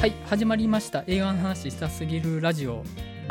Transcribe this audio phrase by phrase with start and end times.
[0.00, 2.82] はい始まりました映画の話したすぎるラジオ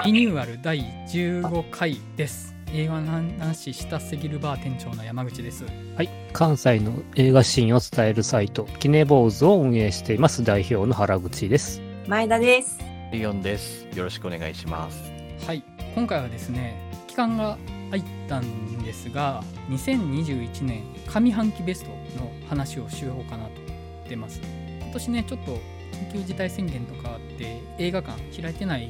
[0.05, 3.07] リニューアル第15回です映画の
[3.39, 5.65] 話したすぎるバー店長の山口です
[5.95, 6.09] はい。
[6.31, 11.81] 関西の映画シーンを伝えるサイト、キネボーズを運営しています代表の原口です。
[12.07, 12.77] 前田です。
[13.11, 13.87] リオンです。
[13.95, 15.01] よろしくお願いします。
[15.47, 15.63] はい
[15.95, 17.57] 今回はですね期間が
[17.89, 23.69] 空いたんですが2021年上半期ベストの話をしようかなと思
[24.05, 24.39] ってます
[24.81, 25.57] 今年ねちょっと
[25.99, 28.89] 緊急事態宣言とかあって映画館開いてない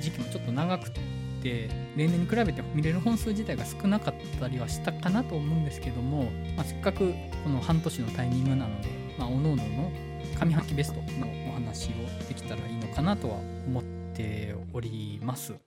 [0.00, 1.00] 時期もちょっと長くて
[1.44, 7.12] 例年に比べて見れる本数自体が少なかったりはしたかなと思うんですけども、まあ、せっかく
[7.44, 9.92] この半年のタイミングなので、まあ、各々の
[10.40, 13.84] 上半期ベストのお話をできたらいいのかなとは思っ
[14.14, 15.63] ております。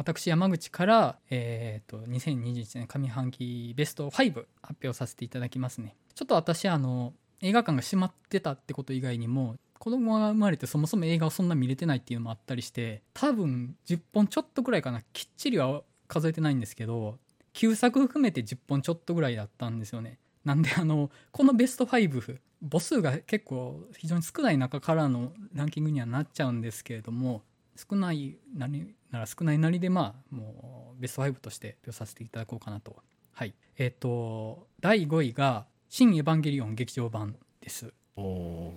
[0.00, 5.94] 私山口から、えー、と2021年上半期ベスト5発表させていただきますね。
[6.14, 7.12] ちょっと私あの
[7.42, 15.02] 映画館が閉まってたってこと以外にも子供が生まれてそもそも映画をそんな見れてないっていうのもあったりして多分10本ちょっとぐらいかな。
[15.12, 17.18] きっちりは数えてないんですけど
[17.52, 20.18] 9作含めて10本ちょっとぐらいだったんですよね。
[20.46, 22.38] なんであのこのベスト5
[22.70, 27.42] 母数が結構非常に少ない中からのランキングにはなっちゃうんですけれども
[27.76, 32.96] 少ないなりなら少ないなりでまあもうベスト5として発表させていただこうかなと。
[33.32, 33.54] はい。
[33.78, 37.92] えっ、と第5位が「新エヴァンゲリオン劇場版」です。
[38.16, 38.74] おお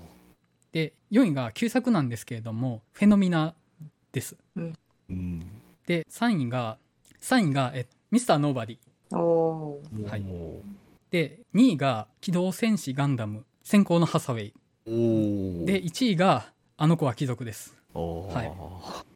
[0.71, 3.55] で4位が旧作なんですけれども「フェノミナ」
[4.11, 4.37] です。
[4.57, 4.73] ー。
[5.09, 5.39] うん。
[5.85, 6.77] で3位が
[7.21, 8.77] 3位がえミスターノーバディ。
[10.09, 10.23] はい。
[10.23, 10.61] お
[11.11, 14.53] で2位が「機動戦士ガンダム先行のハサウェイ。
[14.85, 18.51] お」で1位が「あの子は貴族」ですはい。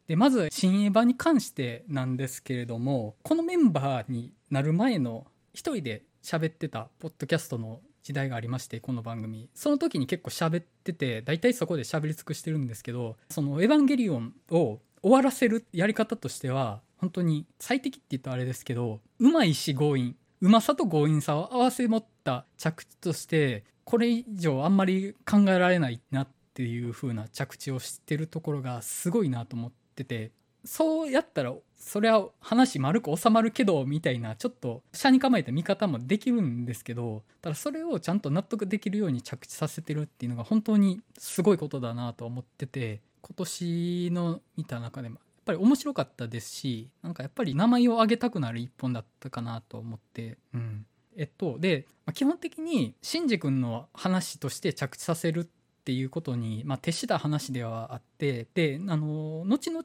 [0.08, 9.50] でまず新エヴァに関してなんですけれどもこのメンバーになる前の一人で喋ってたポッドキャストの時代がありましてこの番組。
[9.54, 20.16] その時に結構喋ってて大体そこで喋り尽くしてるんですけどその「エヴァンゲリオン」を終わらせるやり方としては本当に最適って言うとあれですけどうまいし強引。
[20.40, 30.32] うまさと強引さを合わせ持った着地としてこれ以上あんまり考えられないなっていう風な着地をしてるところがすごいなと思ってて
[30.66, 50.88] そうやったらそりゃ話丸く収まるけどみたいなちょっと下に構えた見方もできるんですけどただそれをちゃんと納得できるように着地させてるっていうのが本当にすごいことだなと思ってて今年の見た中でもやっぱり面白かったですしなんかやっぱり名前を挙げたくなる一本だったかなと思ってうん。
[51.18, 55.50] えっとで、ま基本的にシンジ君の話として着地させる
[55.88, 59.84] っていうことに、まあ、徹した話ではあってであの後々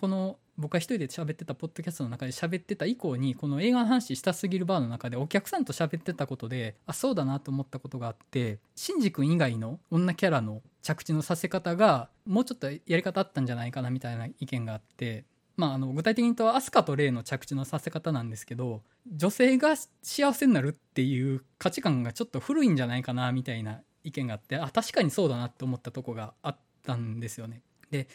[0.00, 15.22] この僕が一人で喋ってたポッドキャストの中で喋ってた以降にこの映画の話したすぎるバーの中でお客さんと喋ってたことであそうだなと思ったことがあってシンジ君以外の女キャラの着地のさせ方がもうちょっとやり方あったんじゃないかなみたいな意見があって
[15.56, 18.82] まあ、あの具体的に言うとアスカとレイの着地のさせ方なんですけど
[19.14, 26.56] 女性が幸せになるっていう価値観がちょっと古いんじゃないかなみたいな意見があってあ確かにそうだなって思ったとこがあっ
[26.86, 27.62] たんですよね。
[27.90, 28.06] で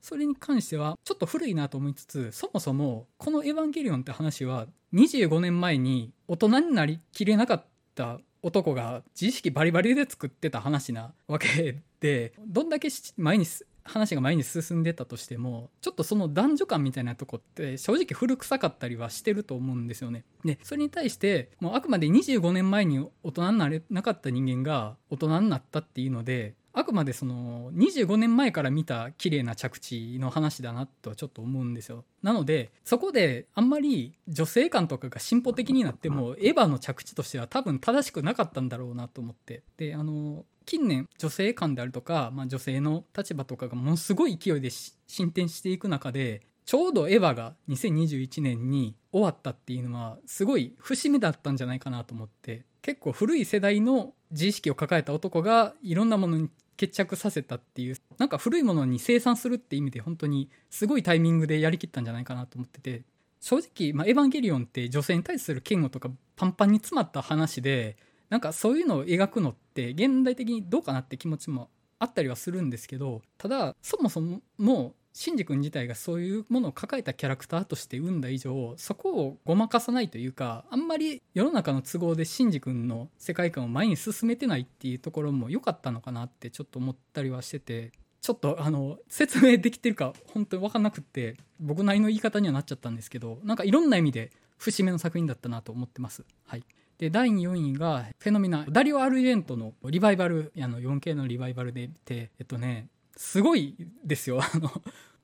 [0.00, 13.44] それに関してはちょっと古いなと思いつつそもそもこの「エヴァンゲリオン」って話は25年前に大人になりきれなかった男が自意識バリバリで作ってた話なわけでどんだけし前に
[13.88, 20.24] 話が前に進んでたとしてもちょっとその男女間みたいなとこって正直古臭かったりはしてると思うんですよね。
[20.44, 32.04] でそれに対してもうあくまで25年前に大人になれなかった人間が大人になったっていうのであくまでその25年前から見た綺麗な着地の話だなとはちょっと思うんですよ。
[32.22, 39.64] なのでそこであんまり女性感とかが進歩的になってもエヴァの着地としては多分正しくなかったんだろうなと思って。
[39.76, 63.02] であの近年女性観であるとか、まあ、女性の立場とかがものすごい勢いでし進展していく中でちょうどエヴァが2021年に終わったっていうのはすごい節目だったんじゃないかなと思って結構古い世代の自意識を抱えた男がいろんなものに決着させたっていうなんか古いものに生産するって意味で本当にすごいタイミングでやりきったんじゃないかなと思ってて
[63.40, 67.96] 正直、まあ、エヴァンゲリオンって女性に対する嫌悪とかパンパンに詰まった話で
[68.30, 74.20] なんかそういうのを描くのって現代的にどうかなって気持ちもあったりはするんですけどただそもそ
[74.58, 96.24] もシンジ君自体がそういうものを抱えたキャラクターとして生んだ以上そこをごまかさないというかあんまり世の中の都合でシンジ君の世界観を前に進めてないっていうところも良かったのかなってちょっと思ったりはしててちょっとあの説明できてるか本当に分かんなくって僕なりの言い方にはなっちゃったんですけどなんかいろんな意味で節目の作品だったなと思ってます。
[96.46, 96.62] はい
[96.98, 102.88] で第4位がフェノミナダリオ・アルジェントのリバイバルあの 4K のリバイバルで見てえっとね
[103.18, 103.74] すごい
[104.04, 104.40] ですよ。
[104.40, 104.70] あの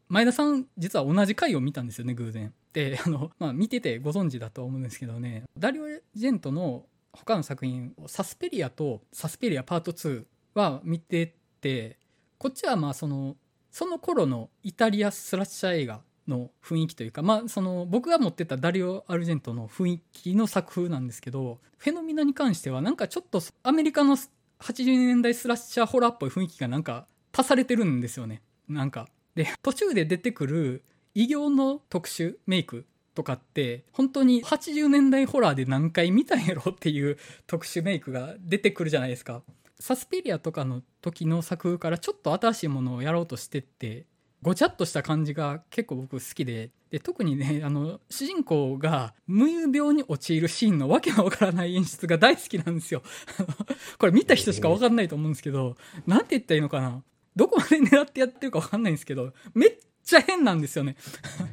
[0.08, 2.52] 前田さん実は同じ回を見たんですよね偶然。
[2.72, 5.44] であの、まあ、見ててご存知だと思うんですけどね。
[5.56, 10.24] ダリオ・ジェントの他の作品サスペリアとサスペリアパート2
[10.54, 11.98] は見てて
[12.36, 13.36] こっちはまあその
[13.70, 24.16] その頃のイタリアスラッシャー映画の雰囲気というか、まあ、その僕が持ってたダリオ・アルジェントの雰囲気の作風なんですけどフェノミナに関してはなんかちょっとアメリカの
[24.58, 27.06] 80年代スラッシャーホラーっぽい雰囲気がなんか
[27.36, 28.42] 足されてるんですよね。
[28.68, 29.08] なんか。
[29.34, 30.84] で途中で出てくる
[31.14, 39.42] 異形の特殊メイクとかって本当に80年代ホラーで何回見たんやろっていう特殊メイクが出てくるじゃないですか。
[39.80, 44.06] サスペリアとかの時の作風からちょっと新しいものをやろうとしてって
[44.40, 53.02] ごちゃっとした感じが結構僕好きでで特にねあの主人公が無遊病に陥るシーンのわけのわからない演出が大好きなんですよ。
[53.98, 55.76] これ見た人しかわかんないと思うんですけど
[56.06, 57.02] 何て言ったらいいのかな。
[57.36, 60.96] どこまで狙ってやってるかわかんないんですけどめっちゃ変なんですよね。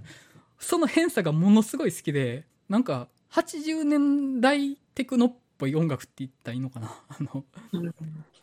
[0.59, 6.93] その変さがものすごい好きでなんか80年代テクノっぽい音楽って言ったらいいのかな。
[7.07, 7.45] あの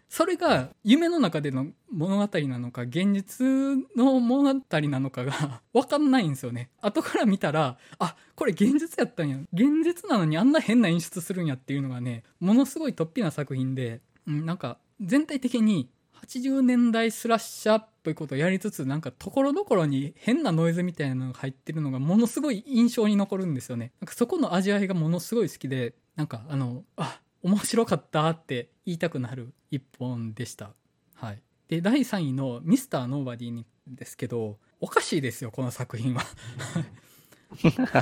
[0.09, 3.47] それが夢の中での物語なのか現実
[3.95, 6.71] の物語なのかが分かんないんですよね。
[6.81, 9.39] 後から見たらあこれ現実やったんや。
[9.53, 15.91] 現実なのにあんな変な演出するんやっていうのがねものすごい突飛な作品で、うん、なんか全体的に
[16.27, 30.73] 80年代スラッシャーっぽいことをやりつつなんかところどころに変なノイズみたいなのが入ってるのがものすごい印象に残るんですよねなんかそこの味わいがものすごい好きでなんかあのあ面白かったって言いたくなる一本でした。
[31.15, 31.43] はい。
[31.69, 36.23] で、第3位のミスターノーバディですけど、おかしいですよ、この作品は。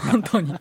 [0.10, 0.54] 本当に。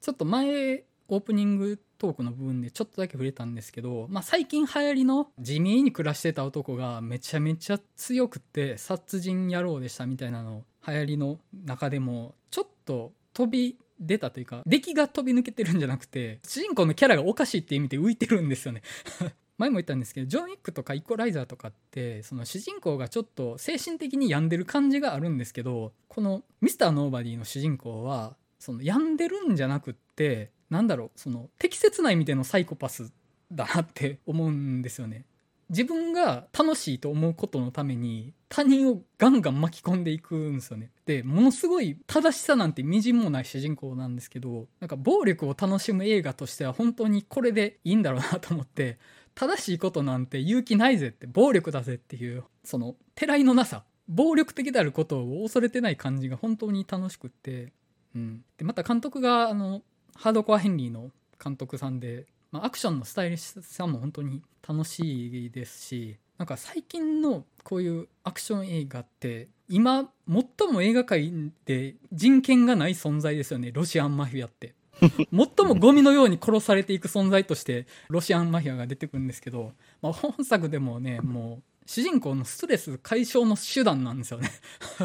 [0.00, 18.82] ちょっと前、オープニングトークの部分でちょっとだけ触れたんですけど、まあ、最近流行りの地味に暮らしてた男がめちゃめちゃ強くて殺人野郎でしたみたいなの流行りの中でもちょっと飛び出たというか出来が飛び抜けてるんじゃなくて主人公のキャラがおかしいっていう意味で浮いてるんですよね。
[19.58, 33.12] 前も言ったんですけどジョン・ウィックとかイコライザーとかってその主人公がちょっと精神的に病んでる感じがあるんですけどこのミスター・ノーバディの主人公はその病んでるんじゃなくってなんだろうその適切な意味でのサイコパス
[33.50, 35.24] だなって思うんですよね
[35.70, 40.90] 自分が楽しいと思うことのために他人をガンガン巻き込んでいくんですよね。
[41.04, 48.98] で、ものすごい正しさなんてみじんもない主人公なんですけど、なんか暴力を楽しむ映画としては本当にこれでいいんだろうなと思って、
[49.34, 57.74] 正しいことなんて勇気ないぜって、暴力だぜっていう、その、てらいのなさ、暴力的であることを恐れてない感じが本当に楽しくって、
[58.14, 58.42] うん。
[58.56, 59.82] で、また監督が、あの、
[60.18, 61.10] ハードコアヘンリーの
[61.42, 71.32] 監督さんで、まあ、アクションのスタイリッシュさも本当に楽しいですしなんか最近のこういうアクション映画って今最も映画界
[71.64, 73.70] で人権がない存在ですよね。
[73.72, 74.74] ロシアンマフィアって。
[75.00, 79.72] 最もゴミのように殺されていく存在としてロシアンマフィアが出てくるんですけど、
[80.02, 84.50] まあ、本作でもねもう主人公のストレス解消の手段なんですよね。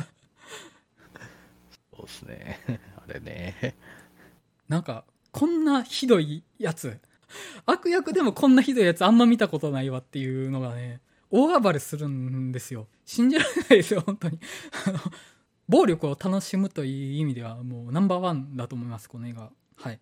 [1.95, 2.59] そうですね。
[2.97, 3.75] あれね
[4.73, 6.99] なんかこんなひどいやつ
[7.67, 10.99] 悪役でもこんなひどいやつあんま見たことないわっていうのがね、
[11.29, 12.87] 大暴れするんですよ。
[13.05, 14.39] 信じられないですよ、本当に。
[15.69, 19.51] 暴力を楽しむという意味ではもうナンバーワンだと思います、この映画。
[19.75, 19.99] はい。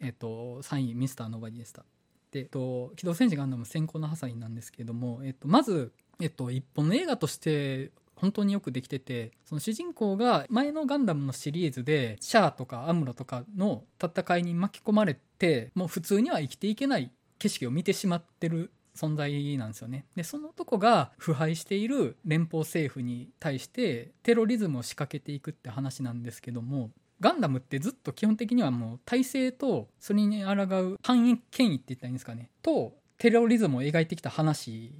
[0.00, 1.84] えっ、と、3位、ミスターノバディでした。
[2.30, 7.92] で、えっと、機動戦士ガンダム先行のハサインなんですけれども、えっと、まず、えっと、一本の映画として
[8.24, 20.06] 本当によくできててその主人公が前のガンダムのシリーズでシャアとかアムロとかの戦いに巻き込まれてもう普通には生きていけない景色を見てしまってる存在なんですよね。
[20.16, 34.94] でその男が腐敗している連邦政府に対してテロリズムを仕掛けていくって話なんですけどもガンダムってずっと基本的にはもう体制とそれに抗う反映権威って言ったらいいんですかねとテロリズムを描いてきた話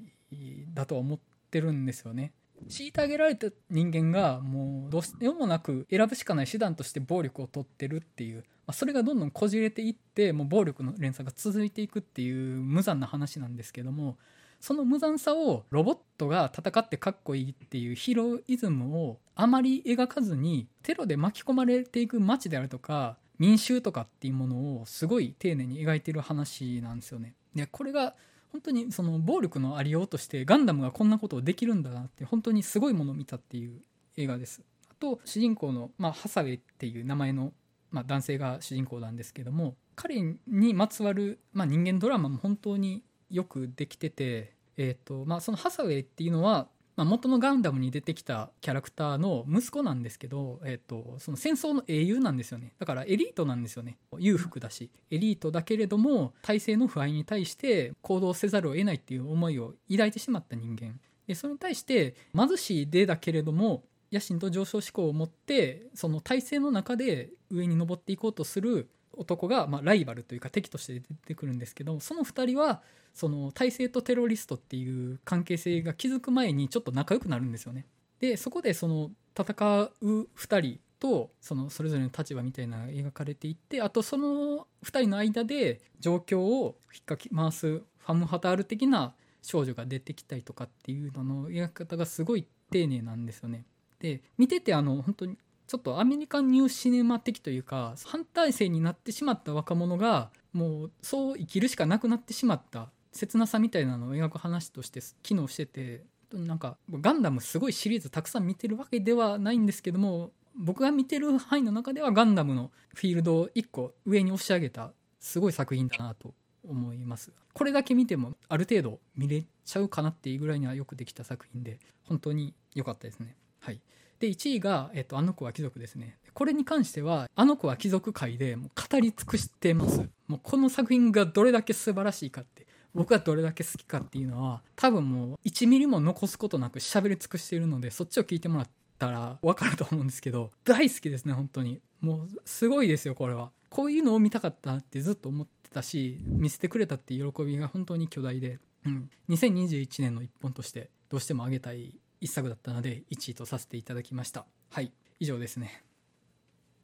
[0.74, 1.18] だとは思っ
[1.50, 2.32] てるんですよね。
[2.68, 14.16] 虐げられた人間がもうどうしようもなく選ぶしかない手段として暴力を取ってるっていう、まあ、それがどんどんこじれていってもう暴力の連鎖が続いていくっていう無残な話なんですけども
[14.60, 27.34] その無残さをロボットが戦ってかっこいいっていうヒロイズムをあまり描かずにテロで巻き込まれていく街であるとか民衆とかっていうものをすごい丁寧に描いてる話なんですよね。
[27.54, 28.14] でこれが
[28.54, 33.82] 本当にその暴力のありようとしてガンダムがこんなことをできるんだなって本当にすごいものを見たっていう
[34.16, 34.62] 映画です。
[34.88, 37.52] あと主人公の、まあ、ハサウェイっていう名前の、
[37.90, 52.72] まあ、男性が主人公なんですけども彼にまつわる、まあ、人間ドラマも本当によくできてて、えーとまあ、そのハサウェイっていうのはまあ、元のガンダムに出てきたキャラクターの息子なんですけど、えーと、その戦争の英雄なんですよね。
[52.78, 53.98] だからエリートなんですよね。
[54.18, 54.90] 裕福だし。
[55.10, 61.00] エリートだけれども体制の腐敗に対して行動せざるを得ないっていう思いを抱いてしまった人間。
[61.26, 77.86] でそれに対して貧しいでだけれども野心と上昇志向を持ってその体制の中で上に登っていこうとする男が、まあ、ライバルというか敵として出てくるんですけどその2人はその体制とテロリストっていう関係性が築く前にちょっと仲良くなるんですよね。
[78.20, 93.64] でそこでその戦う2人とそのそれぞれの立場みたいなのが描かれていってあとその2人の間で状況を引っかき回すファム・ハタール的な少女が出てきたりとかっていうのの描き方がすごい丁寧なんですよね。
[93.98, 95.38] で見ててあの本当に
[95.74, 117.32] ちょっとアメリカンニューシネマ的というか反体制になってしまった若者がもうそう生きるしかなくなってしまった切なさみたいなのを描く話として機能しててなんかガンダムすごいシリーズたくさん見てるわけではないんですけども僕が見てる範囲の中ではガンダムのフィールドを1個上に押し上げたすごい作品だなと思います。
[117.52, 123.34] これだけ見てもある程度見れちゃうかなっていうぐらいにはよくできた作品で本当に良かったですね。
[123.58, 123.80] はい。
[124.24, 126.16] で1位が、えっと、あの子は貴族ですね。
[126.32, 130.08] これに関してはあの子は貴族界でもう語り尽くしてます。
[130.26, 141.80] もうこの作品がどれだけ素晴らしいかって僕がどれだけ好きかっていうのは多分もう1ミリも残すことなく喋り尽くしているのでそっちを聞いてもらったら分かると思うんですけど大好きですね本当に。
[142.00, 143.50] もうすごいですよこれは。
[143.68, 154.46] こういうのを見たかったってずっと思ってたし見せてくれたっていう喜びが本当に巨大で、うん、2021年の一本としてどうしてもあげたい一作だったので1位とさせていただきました。
[154.70, 154.90] はい。
[155.20, 155.84] 以上ですね。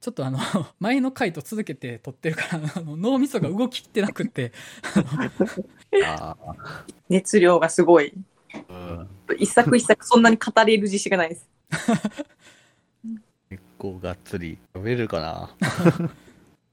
[0.02, 0.38] ちょっとあの
[0.80, 4.52] 前の回と続けて撮ってるからあの脳みそが動ききってなくって。
[6.04, 6.37] あ
[7.09, 8.12] 熱量がすごい。
[8.52, 9.09] ーうん。
[9.38, 11.49] 一作一作そんなに語れる自信がないです。
[13.49, 15.56] 結構がっつり読めるかな。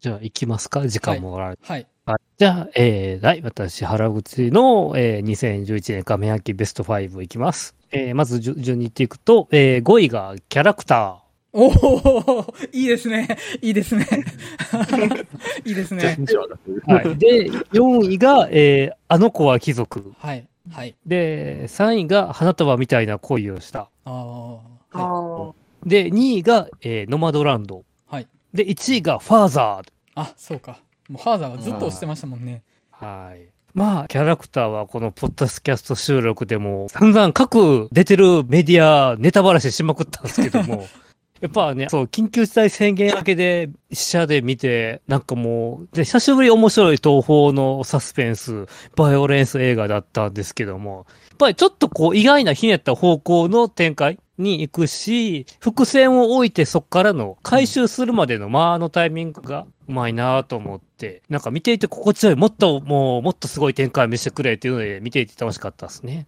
[0.01, 0.85] じゃあ行きますか？
[0.85, 1.83] 時間もおられてはい。
[1.83, 1.96] はい
[2.37, 7.75] じゃあ、えー、はい、私、原口の、えー、2011年上半期ベスト5いきます。
[7.91, 11.23] えー、まず順順に言っていくと、えー、5位がキャラクタ
[11.53, 14.05] おおいいですねいいですね
[15.65, 16.93] いいですねー。
[16.93, 17.17] はい。
[17.17, 20.13] で、4位が、えー、あの子は貴族。
[20.19, 23.89] はいはいで、3位が花束みたいな恋をした。
[24.05, 24.61] ああは
[24.93, 25.53] あ
[25.85, 27.79] で、2位が、えー、ノマドランド。
[27.79, 29.91] いはいで、1位がファーザー。
[30.15, 33.47] あそうかもうファーザーはずっと押してましたもんねはい。
[33.73, 40.87] まあ、キャラクターはこのポッドキャスト収録でも散々各出てるメディアネタバラシしまくったんですけども、
[41.41, 66.25] やっぱね、そう、緊急事態宣言明けで、試写で見て、なんかもう、で、久しぶり面白い東宝のサスペンス、バイオレンス映画だったんですけども、やっぱりちょっとこう、意外なひねった方向の展開に行くし、伏線を置いてそっからの回収するまでの間のタイミングがうまいなと思って、なんか見ていて心地よい、もっともう、もっとすごい展開見せてくれっていうので、見ていて楽しかったですね。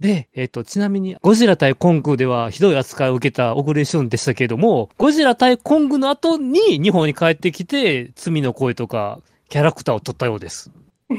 [0.00, 10.70] で、えっ、と、ちなみに、ゴジラ対コングではひどい扱いを受けた小栗旬でしたけれども、ゴジラ対コングの後に日本に帰ってきて、罪の声とか、キャラクターを取ったようです。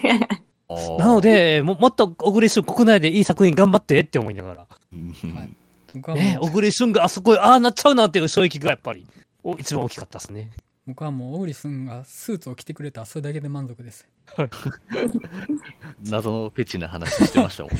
[0.99, 4.59] なの、で、ももっと小栗旬国内でいい作品頑張ってって思いながら。
[4.59, 4.67] は
[5.43, 5.49] い
[5.95, 9.05] 僕はもうね、小栗旬があそこへああなっちゃうなっていう衝撃がやっぱり、
[9.43, 10.51] お一番大きかったですね。
[10.89, 14.07] 僕はもう小栗旬がスーツを着てくれたそれだけで満足です
[16.09, 17.73] 謎のフェチな話してましたもん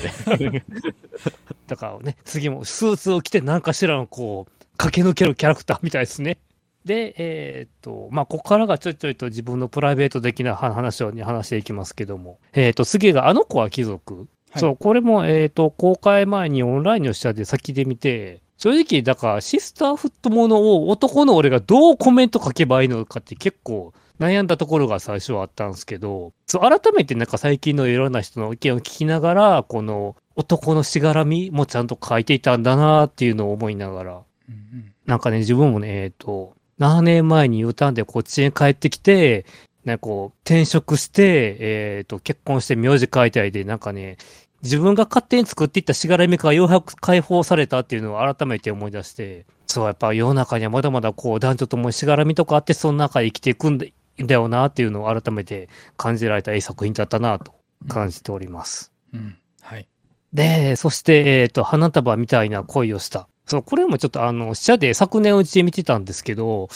[0.51, 0.63] ね。
[1.67, 6.37] だからね、次もスーツを着て何かしらのこう、駆け抜けるキャラクターみたいですね。
[6.85, 14.27] で、えーっと、まあ、ここからがちょいちょいと自分のプライベート的な話話を話していきますけども、えーっと、次があの子は貴族。
[14.51, 14.59] はい。
[14.59, 34.15] そう、これも、えーっと、公開前にオンラインの下で先で見て、正直、だから、シスターフットものを男の俺がどうコメント書けばいいのかって結構悩んだところが最初はあったんですけど、そう、改めてなんか最近のいろんな人の意見を聞きながら、この男のしがらみもちゃんと書いていたんだなっていうのを思いながら、う
[34.51, 34.93] んうん。
[35.05, 39.45] なんかね、自分もね、えっ、と、7年前に U ターンでこっちに帰ってきて、
[39.89, 44.17] なんかこう、転職して、えっ、と、結婚して名字変えたりで、なんかね、
[44.61, 53.85] 自分が勝手に作っていったしがらみがようやく解放されたっていうのを改めて思い出して、そう、やっぱ世の中にはまだまだこう男女ともしがらみとかあって、その中で生きていくんだ
[54.19, 57.53] だよなっていうのを改めて感じられたいい作品だったなと
[57.87, 58.91] 感じております。
[59.13, 59.37] うん。
[59.61, 59.87] はい。
[60.33, 63.29] で、そして、えっ、と、花束みたいな恋をした。
[63.45, 66.67] そう、これもちょっとあの、社で昨年うちで見てたんですけど、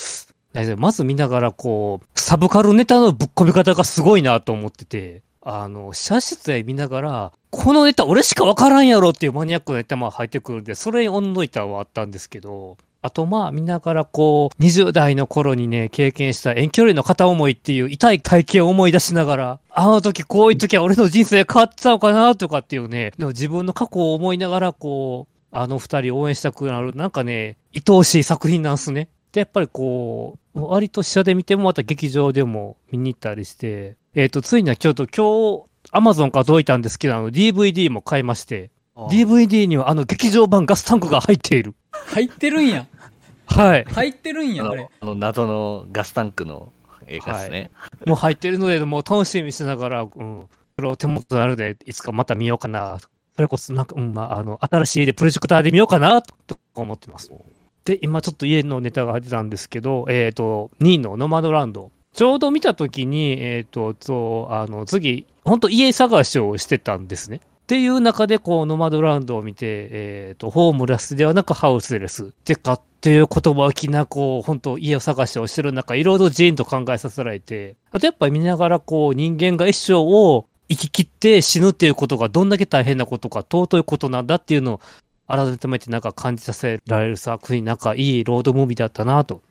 [0.78, 29.10] まず見ながらこう、サブカルネタのぶっ込み方がすごいなと思ってて、あの、社室で見ながら、このネタ俺しかわからんやろっていうマニアックなネタも入ってくるんで、それに温の板はあったんですけど、あとまあ見ながらこう、20代の頃にね、経験した遠距離の片思いっていう痛い体験を思い出しながら、あの時こういう時は俺の人生変わってたのかなとかっていうね、でも自分の過去を思いながらこう、あの二人応援したくなる、なんかね、愛おしい作品なんすね。
[29.34, 41.74] で、やっぱりこう、割と試写で見てもまた劇場でも見に行ったりして、えっ、と、ついにはちょっと今日、アマゾンから届いたんですけど、あの DVD も買いまして、DVD にはあの劇場版ガスタンクが入っている。
[41.92, 42.86] 入ってるんや。
[43.48, 43.84] はい。
[43.86, 45.12] 入ってるんや、あれあの。
[45.12, 46.72] あの謎のガスタンクの
[47.08, 47.72] 映画ですね。
[48.06, 50.48] もう入ってるので、もう楽しみにしながら、うん。
[50.76, 53.00] それを手元にあるで、いつかまた見ようかな。
[53.36, 57.32] それこそ、なんか、うん、まあ、あの、新しい家でプロジェクターで見ようかな、と思ってます。
[57.86, 61.92] で、今ちょっと家のネタが出たんですけど、えっ、と、2位のノマドランド。
[62.14, 67.38] ちょうど見たときに、えっ、と、そう、あの、次、本当家探しをしてたんですね。
[67.38, 72.28] っていう中で、こう、ノマドランドを見て、えっ、と、ホームレスではなくハウスレスっ。
[72.28, 84.82] てか、っていう言葉をきな、こう、本当家を探しをしてる中、いろいろジーンと考えさせられて、あとやっぱ見ながら、こう、人間が一生を生き切って死ぬっていうことがどんだけ大変なことか、尊いことなんだっていうのを、
[85.28, 89.42] 改めてなんか感じさせられる作品、なんかいいロードムービーだったなと。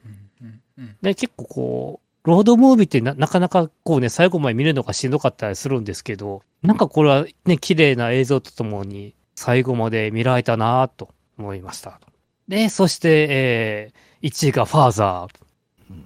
[1.02, 12.00] で、結構こう、ロードムービーってななかなかこうね、最後まで見るのがしんどかったりするんですけど、なんかこれはね、綺麗な映像とともに最後まで見られたなと思いました。
[12.48, 15.42] で、そして、えー、1位がファーザー。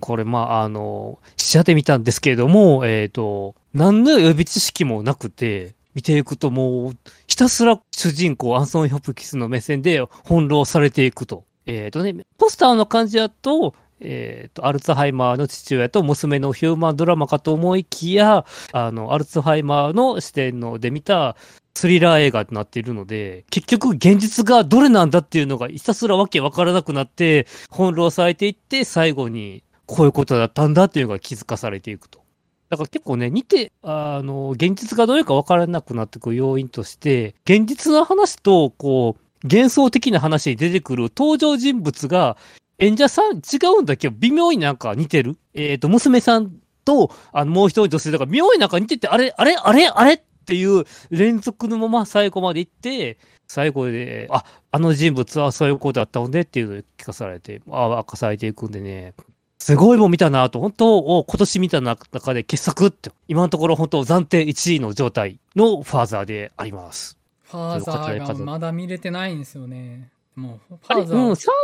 [0.00, 6.92] これ、まあ、あの、試写で見たんですけれども、えっ、と、何の予備知識もなくて、見ていくともう、
[7.26, 11.44] ひたすら主人公アンソン・ヒョプキスの目線で翻弄されていくと。
[11.64, 21.34] えっ、とね、ポスターの感じだと、えっ、と、アルツハイマーの父親と娘のヒューマンドラマかと思いきや、あの、アルツハイマーの視点ので見た
[21.74, 32.25] スリラー映画となっているので、結局現実がどれなんだっていうのがひたすらわけわからなくなって、翻弄されていって、最後にこういうことだったんだっていうのが気づかされていくと。
[32.68, 42.36] だから結構ね、似て、あの、現実がどれかわからなくなってくる要因として、現実の話と、こう、幻想的な話に出てくる登場人物が、
[42.78, 45.36] 演者さん違うんだけど、微妙になんか似てる。
[45.54, 46.52] えっ、と、娘さん
[46.84, 59.14] と、あの、もう一人女性だから、妙になんか似てて、あれ、あれ、あれ、あれっていう連続のまま最後まで行って、最後で、あ、あの人物はそういう子だったのでっていうのを聞かされて、あ明かされていくんでね、
[59.58, 67.18] すごいもん見たなと、本当を今年見た中で傑作って、今のところ本当暫定1位の状態のファーザーであります。
[67.44, 70.10] ファーザーがまだ見れてないんですよね。
[70.34, 71.54] もう、ファーザうん、ー、三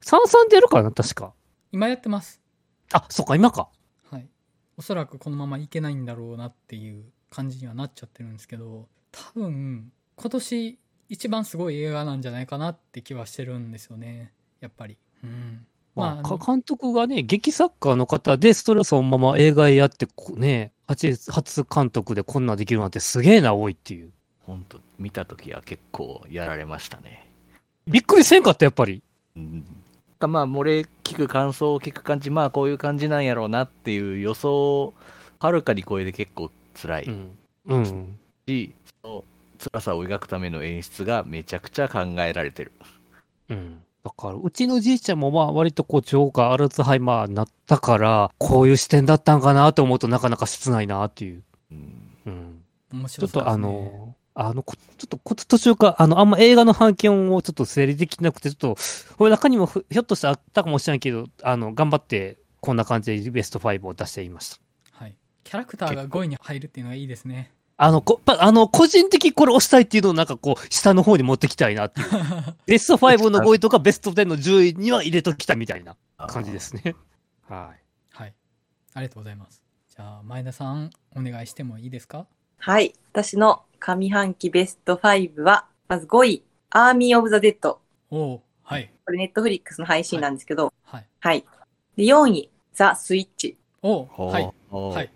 [0.00, 1.32] 三三でやるかな確か。
[1.72, 2.40] 今やってます。
[2.92, 3.68] あ、そっか、今か。
[4.10, 4.26] はい。
[4.76, 10.78] おそらくこのままいけないんだろうなっていう感じにはなっちゃってるんですけど、多分、今年
[11.08, 14.32] 一番すごい映画なんじゃないかなって気はしてるんですよね。
[14.60, 14.96] やっぱり。
[15.22, 15.66] うん。
[15.96, 20.06] まあ、まあか監督がね、劇作家の方で、ストレスをまま映画やって、
[20.36, 24.10] ね、初初監督でこんなんできるなんてすげえな、多いっていう。
[24.46, 27.28] 本当見たときは結構やられましたね。
[27.88, 29.02] びっくりせんかった、やっぱり。
[29.36, 29.64] うん。
[30.18, 34.94] かまあ、漏れ聞く感想を聞く感じ、まあ、こういう感じなんやろうなっていう予想を
[35.38, 37.04] はるかに超えて結構辛い。
[37.04, 37.38] うん。
[37.66, 38.18] うん。
[38.46, 39.24] し、その
[39.58, 42.72] 辛さを描くための演出がめちゃくちゃ考えられてる。
[43.50, 43.82] うん。
[44.06, 51.42] だから、うちのじいちゃんもまあ、割とこう、腸がアルツハイマーになったから、こういう視点だったんかなと思うとなかなか切ないなっていう。
[51.72, 52.10] うん。
[52.26, 52.62] うん。
[52.92, 58.78] 面ちょっとあの、あの、こちょっとこ途中か、あの、あんま映画の判件をちょっと整理できなくて、ちょっと、
[59.16, 64.58] これ中にもふひょっとしてあったかもしれないけど、あの、頑張って、こんな感じでベスト5を出していました。
[64.92, 65.16] はい。
[65.42, 67.50] キャラクターが5位に入るっていうのがいいですね。
[67.78, 72.08] あの、こぱあの、個人的にこれ押したいっていうのをなんかこう、下の方に持ってきたいなっていう。
[72.66, 76.96] ベスト5の5位とかベスト10の10位には入れときたいみたいな感じですね。
[77.48, 77.82] はい。
[78.14, 78.34] はい。
[78.94, 79.62] ありがとうございます。
[79.94, 82.26] じゃあ、前田さん、お願いしてもいいですか？
[82.58, 82.94] はい。
[83.12, 87.80] 私の上半期ベスト5は、まず5位、アーミー・オブ・ザ・デッド。
[88.10, 88.90] おおはい。
[89.04, 91.06] これネットフリックスの配信なんですけど、はい。
[91.20, 91.44] はい。
[91.96, 93.58] で、4位、ザ・スイッチ。
[93.82, 94.52] おおはい。
[94.72, 95.12] はい。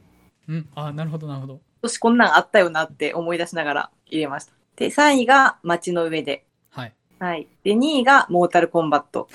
[0.48, 0.68] うん。
[0.74, 1.60] あ、なるほど、なるほど。
[1.80, 4.52] 今年こんなんあったよなって思い出しながら入れました。
[4.76, 6.44] で、3位が街の上で。
[6.68, 6.94] はい。
[7.18, 7.48] はい。
[7.64, 9.28] で、2位がモータルコンバット。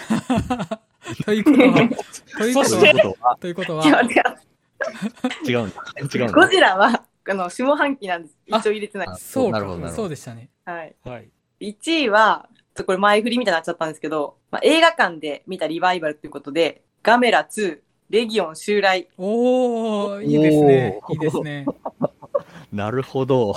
[1.26, 1.76] ということは、
[2.38, 2.78] ということ
[3.18, 5.52] は、こということは、違う。
[5.52, 5.84] 違うんだ。
[6.14, 6.32] 違うんだ。
[6.32, 8.38] ゴジラは、あの、下半期なんです。
[8.46, 9.08] 一応入れてない。
[9.08, 10.50] あそうか、なるほどそうでしたね。
[10.66, 10.96] はい。
[11.04, 11.30] はい。
[11.62, 17.80] 1位は、ちょっとこれ前振りみたいになっちゃったんですけど、まあ、映画館で見たリバイバルということで、ガメラ2、
[18.10, 19.08] レギオン襲来。
[19.18, 21.00] おー、いいですね。
[21.10, 21.66] いいですね。
[22.76, 23.56] なるほど。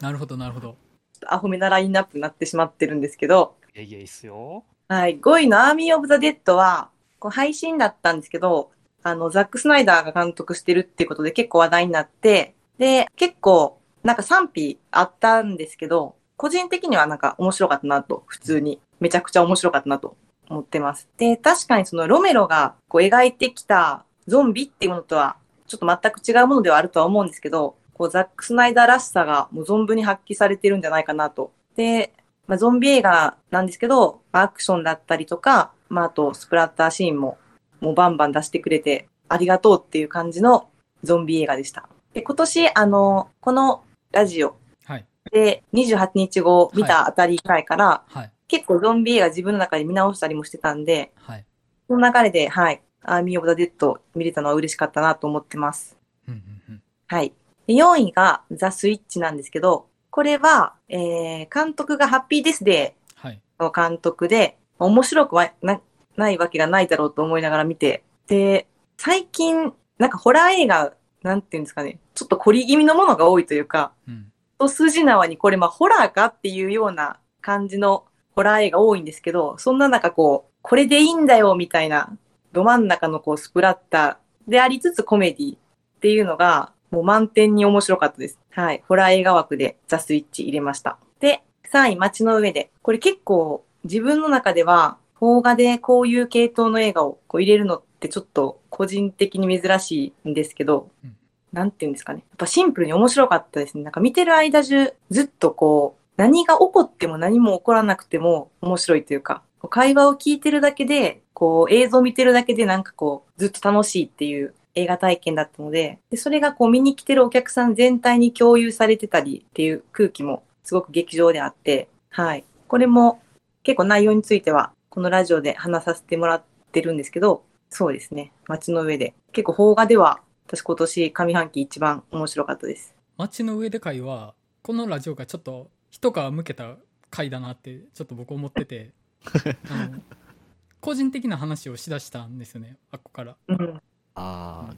[0.00, 0.70] なるほど、なるほど。
[0.70, 4.64] ちょっとアホめなラインナップになってしまってるんですけど、いやいや、いいっすよ。
[4.88, 5.18] はい。
[5.20, 8.72] 5位のアーミー・オブ・ザ・デッドは、こう配信だったんですけど、
[9.04, 18.80] あの、ザック・スナイダーが監督してるっていうことで結構話題になって、で、結構、なんか賛否あったんですけど、個人的にはなんか面白かったなと、普通に。
[18.98, 20.16] めちゃくちゃ面白かったなと
[20.50, 21.08] 思ってます。
[21.16, 25.36] で、確かにそのロメロがこう描いてきたゾンビっていうものとは、
[25.68, 31.52] ちょっと全く違うものではあるとは思うんですけど、こうザック・スナイダーらしさがもう存分に発揮されてるんじゃないかなと。
[31.76, 32.12] で、
[32.48, 37.38] まあ、ゾンビ映画なんですけど、まあアクションだったりとか、まあ、あとスプラッターシーンも
[37.80, 40.68] もうバンバン出してくれてありがとうっていう感じの
[41.04, 41.88] ゾンビ映画でした。
[42.12, 45.06] で、今年、あの、このラジオはい。
[45.30, 48.32] で28日後見たあたりくらいから、はい。
[48.48, 51.46] 結構ゾンビ映画自分の中で見直したりもしてたんで、はい。
[51.86, 55.96] その流れで、はい、アーミー・オブ・ザ・デッド見れたのは嬉しかったなと思ってます。
[56.26, 56.82] うんうんうん。
[57.06, 57.32] はい。
[57.66, 63.40] で4位がザ・スイッチなんですけど、これは、えー、監督がハッピーデスデーはい。
[63.58, 65.80] の監督で、面白くはな
[66.16, 68.66] ないわけがないだろうと思いながら見て、で、
[68.98, 74.32] 最近、なんかホラー映画、なんていうんですかね、ちょっと凝り気味のものが多いというか、うん。
[74.58, 82.16] 一筋縄にこれまあホラーかっていうような感じのホラー映画多いんですけど、そんな中こう、これでいいんだよみたいな、
[82.52, 85.58] ど真ん中のこうスプラッターでありつつコメディっ
[86.00, 88.38] ていうのが、もう満点に面白かったです。
[88.50, 88.84] はい。
[88.86, 90.98] ホラー映画枠でザ・スイッチ入れました。
[91.18, 92.70] で、3位、街の上で。
[92.82, 101.16] これ結構自分の中では、邦画でこういう系統の映画をこう入れるのってちょっと個人的に珍しいんですけど、うん
[101.52, 102.20] なんていうんですかね。
[102.30, 103.84] やっぱシンプルに面白かったですね。
[103.84, 122.44] なんか見てる間中、ずっとこう、何が起こっても何も起こらなくても面白いというか、会話を聞いてるだけで、こう映像を見てるだけでなんかこう、ずっと楽しいっていう映画体験だったので、でそれがこう見に来てるお客さん全体に共有されてたりっていう空気もすごく劇場であって、はい。
[122.68, 123.20] これも
[123.62, 128.32] 結構内容については、このラジオで話させてもらってるんですけど、そうですね。
[128.46, 129.14] 街の上で。
[129.32, 132.94] 結構邦画では、私今年上半期一番面白かったです。
[133.16, 136.76] 街の上で会は、このラジオがちょっと一皮向けた
[137.10, 138.90] 回だなってちょっと僕思ってて、
[140.80, 143.36] 個人的な話をしだしたんですよね、あっこから。
[143.48, 143.82] うん。
[144.14, 144.74] ああ、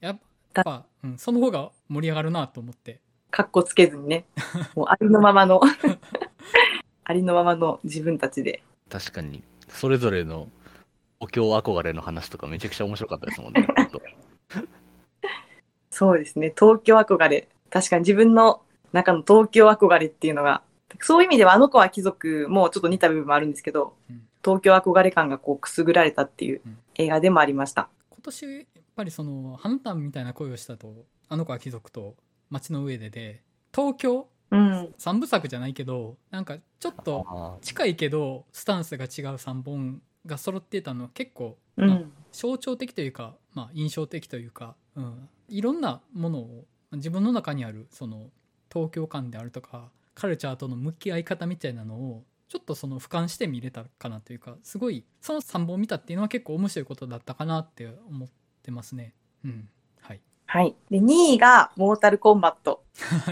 [0.00, 0.18] やっ
[0.52, 3.00] ぱ、うん、その方が盛り上がるなと思って。
[3.30, 4.24] かっこつけずにね。
[4.74, 5.60] もうありのままの、
[7.04, 8.62] ありのままの自分たちで。
[8.90, 10.48] 確かに、それぞれの
[11.20, 13.66] お経憧れの話とかめちゃくちゃ面白かったですもんね。
[15.90, 16.52] そうですね。
[16.56, 17.48] 東京憧れ。
[17.70, 20.62] 確かに自分の中の東京憧れっていうのが、
[21.00, 27.88] そういう意味ではあの子は貴族もちょっと似た部分もあるんですけど、うん東京憧れ感がこうくすぐられたっていううん映画でもありました。
[28.28, 32.14] 今年、やっぱりその、花壇みたいな声をしたと、あの子は貴族と
[32.50, 33.42] 街の上でで、
[33.74, 34.94] 東京うん。
[34.98, 42.12] 三部作じゃないけど、なんかちょっとあ近いけど、スタンスが違う3本が揃ってたのは結構うん。
[42.32, 48.30] 象徴的というか、まあ、印象的というか、うん、いろんなものを自分の中にあるその
[48.70, 58.28] 東京感であるとかカルチャーとの向き合い方みたいなのをちょっとその俯瞰して見れたかなというかすごいその3本見たっていうのは結構面白いことだったかなって思っ
[58.62, 59.14] てますね。
[59.44, 59.68] うん、
[60.00, 60.20] はい。
[60.46, 60.74] はい。
[60.90, 62.82] で、2位がモータルコンバット。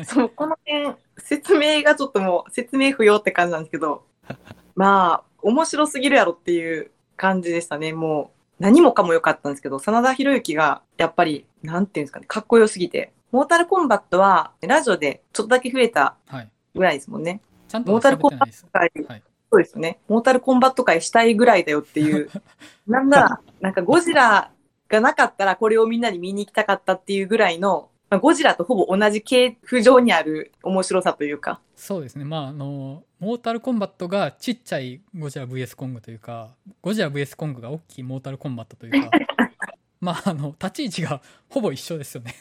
[0.07, 4.05] そう、この辺、説明がちょっともう説明不要って感じなんですけど、
[4.77, 7.93] まあ、面白すぎるやろっていう感じでしたね。
[7.93, 13.13] もう、何もかも良かったんですけど、真田広之が、やっぱり、なんていうんですかね、かっこよすぎて。
[13.33, 16.51] モータルコンバットは、ラジオでちょっとだけ増えたはい。
[16.75, 17.41] ぐらいですもんね。
[17.69, 18.67] ちゃんとモータル喋ってないです。
[18.73, 18.91] はい。
[19.09, 19.23] はい。
[19.51, 19.99] そうですよね。
[20.09, 22.31] モータルコンバット会したいぐらいだよっていう。
[22.87, 24.51] なんなら、なんかゴジラ
[24.89, 31.61] がなかったらこれをみんなに見に行きたかったっていうぐらいの、まあ、ゴジラとほぼ同じ系譜上にある面白さというか。
[31.75, 32.25] そうですね。
[32.25, 36.51] まあ、あの、モータルコンバットがちっちゃいゴジラ VS コングというか、
[36.83, 39.11] ゴジラ VS コングが大きいモータルコンバットというか、
[40.01, 42.35] まあ、あの、立ち位置がほぼ一緒ですよね。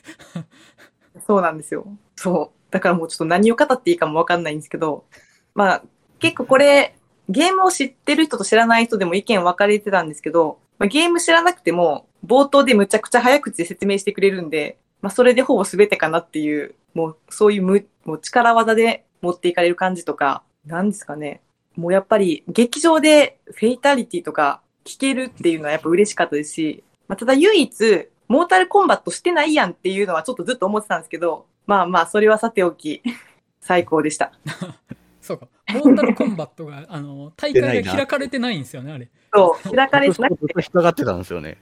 [1.26, 1.88] そうなんですよ。
[2.16, 2.65] そう。
[2.76, 5.06] だからもうちょっと何を語っていいかもわかんないんですけど、
[5.54, 5.84] まあ、
[6.20, 6.98] 結構これ、
[7.30, 21.40] ゲームを知ってる人と知らない人でも意見分かれてたんですけど、まあ、ゲーム知らなくても、冒頭でむちゃくちゃ早口で説明してくれるんで、まあ、それでほぼ全てかなっていう、もうそういうむもう力技で持っていかれる感じとか、なんですかね。
[21.78, 33.02] もうやっぱり劇場でフェイタリティとか聞けるっていうのはやっぱ嬉しかったですし、まあ、ただ唯一、モータルコンバットしてないやんっていうのはちょっとずっと思ってたんですけど、まあまあ、それはさておき、
[33.60, 34.32] 最高でした。
[35.22, 35.48] そうか。
[35.74, 39.10] モータルコンバットが、あの、大会が開かれてないんですよね、あれ。
[39.34, 41.58] そう、開かれてなくずっと引っかかってたんですよね。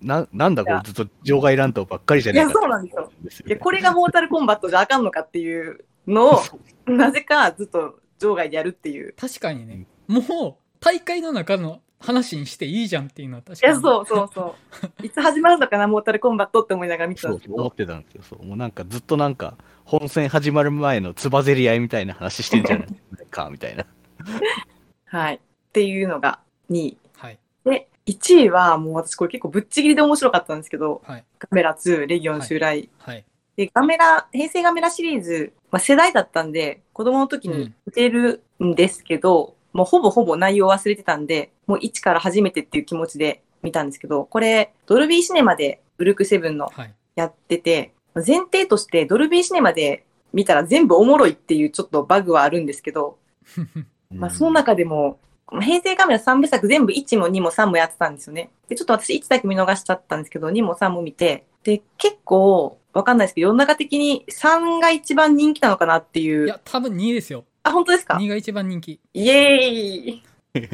[0.00, 3.12] ななんだこれずっと場外乱闘ばっかりじゃいや、ないかそうなんですよ。
[3.22, 6.40] ですよいや、これがモータルコンバットじゃあかんのかっていうのを、
[6.86, 9.14] なぜかずっと場外でやるっていう。
[9.18, 13.82] 確かにね、もう、大会の中の話にしていいじゃんっていうのは確いや、かに。
[13.82, 14.54] そうそうそ
[15.00, 15.02] う。
[15.06, 17.54] いつ始まるのかな、モータルコンバットって思いながら見てたんそうですけど。
[17.56, 18.22] 思ってたんですよ。
[18.22, 22.88] そうもうなんかずっとなんか、本戦始まる前のつばぜり合いみたいな話してんじゃない
[23.30, 23.86] か、みたいな。
[25.06, 25.36] はい。
[25.36, 25.38] っ
[25.72, 26.98] ていうのが2位。
[27.16, 27.38] はい。
[27.64, 31.24] で、1位はもう私これ結構ぶっちぎりで面白かったんですけど、はい。
[31.38, 32.88] ガメラ2、レギオン襲来。
[32.98, 33.24] はい。
[33.56, 46.94] で、ガメラ、平成ガメラシリーズ、まあ、世代だったんで、子供の時に見てるんですけど、もうほぼほぼ内容忘れてたんで、もう1から初めてっていう気持ちで見たんですけど、これ、ドルビーシネマでブルックセブンのはい。
[47.16, 53.18] やってて、前提としてドルビーシネマで見たら全部おもろいっていうちょっとバグはあるんですけど、
[54.12, 55.18] まあその中でも、
[55.60, 58.50] 平成カメラ3部作全部1も2も3もやってたんですよね。
[58.68, 66.46] で、ちょっと私1だけ見逃しちゃったんですけど、2も3も見て、で、結構わかんないですけど、世の中的に3が一番人気なのかなっていう。
[66.46, 67.44] いや、多分2位ですよ。
[67.62, 69.00] あ、本当ですか？2位が一番人気。
[69.14, 70.22] イエーイ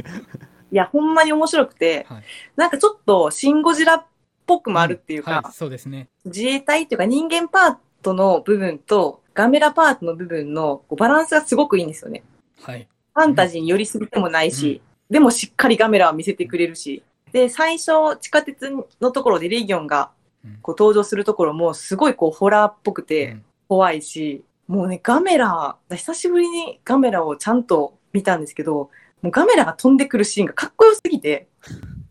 [0.73, 2.23] いや、ほんまに面白くて、はい
[2.57, 4.07] なんかちょっとシンゴジラっ
[4.47, 6.09] ぽくもあるっていうか、はい、そうですね。
[6.25, 12.23] 自衛隊っていうか人間パートの部分とガメラパートの部分のこうバランスがすごくいいんですよね。
[12.63, 12.89] はい。
[13.15, 14.81] ファンタジーに寄りすぎてもないし、
[15.11, 17.03] でもしっかりガメラは見せてくれるし。
[17.33, 20.11] で、最初地下鉄のところでレギオンが
[20.45, 28.91] うんこう登場するところもすごいこうホラーっぽくてうん怖いし、もうね、ガメラ、久しぶりにガメラをちゃんと見たんですけど、
[29.23, 31.49] もうガメラが飛んでくるシーンがかっこよすぎて、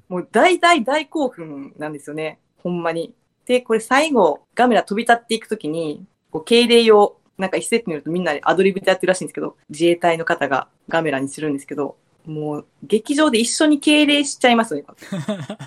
[0.07, 2.39] もう大大大興奮なんですよね。
[2.57, 3.13] ほんまに。
[3.45, 14.85] で、これ最後、ガメラ飛び立っていくときに、こう敬礼を、なんか一説によるとみんなでアドリブでやってるらしいんですけど、自衛隊の方がガメラにするんですけど、もう劇場で一緒に敬礼しちゃいますよね。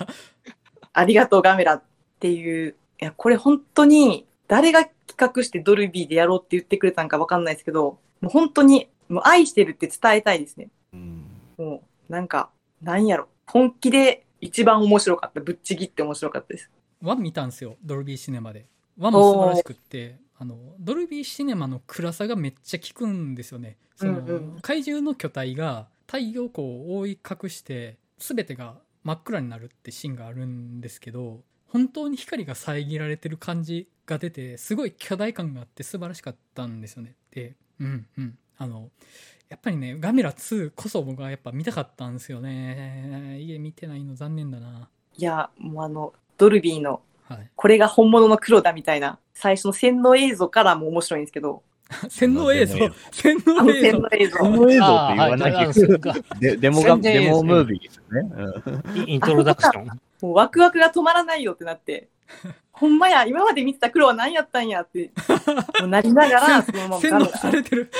[0.92, 1.82] ありがとうガメラっ
[2.20, 2.76] ていう。
[3.00, 10.68] いや、これ本当に誰が企画してドルビーでやろうって言ってくれたんかわかんないですけど、もう本当にもう愛してるって伝えたいですね。
[10.92, 11.23] うん
[11.58, 12.50] もうなんか、
[12.82, 13.28] なんやろ。
[13.46, 15.40] 本気で一番面白かった。
[15.40, 16.70] ぶっちぎって面白かったです。
[17.02, 17.76] ワン見たんですよ。
[17.84, 18.66] ドルビーシネマで。
[18.98, 23.76] ワンも素晴らしくってあのドルビーシネマの暗さがめっちゃ効くんですよね。
[23.96, 24.26] その、うん。
[24.26, 37.14] うん怪獣の巨体が太陽光を覆い隠して全てが真っ暗になるってシーンがあるんですけど本当に光が遮られてる感じが出てすごい巨大感があって素晴らしかったんですよね。
[37.30, 38.38] でうんうん。
[38.56, 38.90] あの
[39.54, 43.38] やっぱりねガメラ2こそ僕はやっぱ見たかったんですよね。
[43.38, 44.88] 家見てないの残念だな。
[45.16, 47.50] いや、もうあの、ドルビーの、はい。
[47.54, 51.62] これが本物の黒だみたいな、最初の洗脳映像からも面白いんですけど、
[52.10, 52.76] 洗脳映像？
[53.12, 54.08] 洗脳映像？
[54.08, 54.86] 洗脳映像。
[54.96, 59.06] って言わないあーはいけど、あのでデモが、デモムービーですよね。
[59.06, 59.86] イントロダクション？
[60.20, 62.08] もうワクワクが止まらないよってなって、
[62.72, 65.12] ほんまや、今まで見てた黒は何やったんやって、
[65.80, 67.90] もうなりながら、そのまま洗脳されてる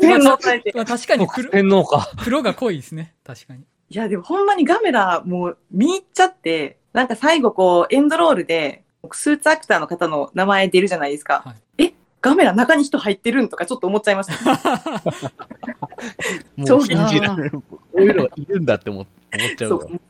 [0.00, 0.72] 洗脳されて。
[0.74, 2.10] まあ確かに黒天皇か。
[2.22, 3.64] 黒が濃いですね確かにい
[3.96, 11.42] や、でもほんまにガメラ、もう見入っちゃって、なんか最後こう、エンドロールで、スーツアクターの方の名前出るじゃないですか。
[11.44, 14.44] はえガメラ中に人入ってるんとかちょっと思っちゃいました。
[16.56, 17.52] もう信じられる。
[17.52, 19.08] こういうのがいるんだって思思っ
[19.56, 20.00] ちゃうう。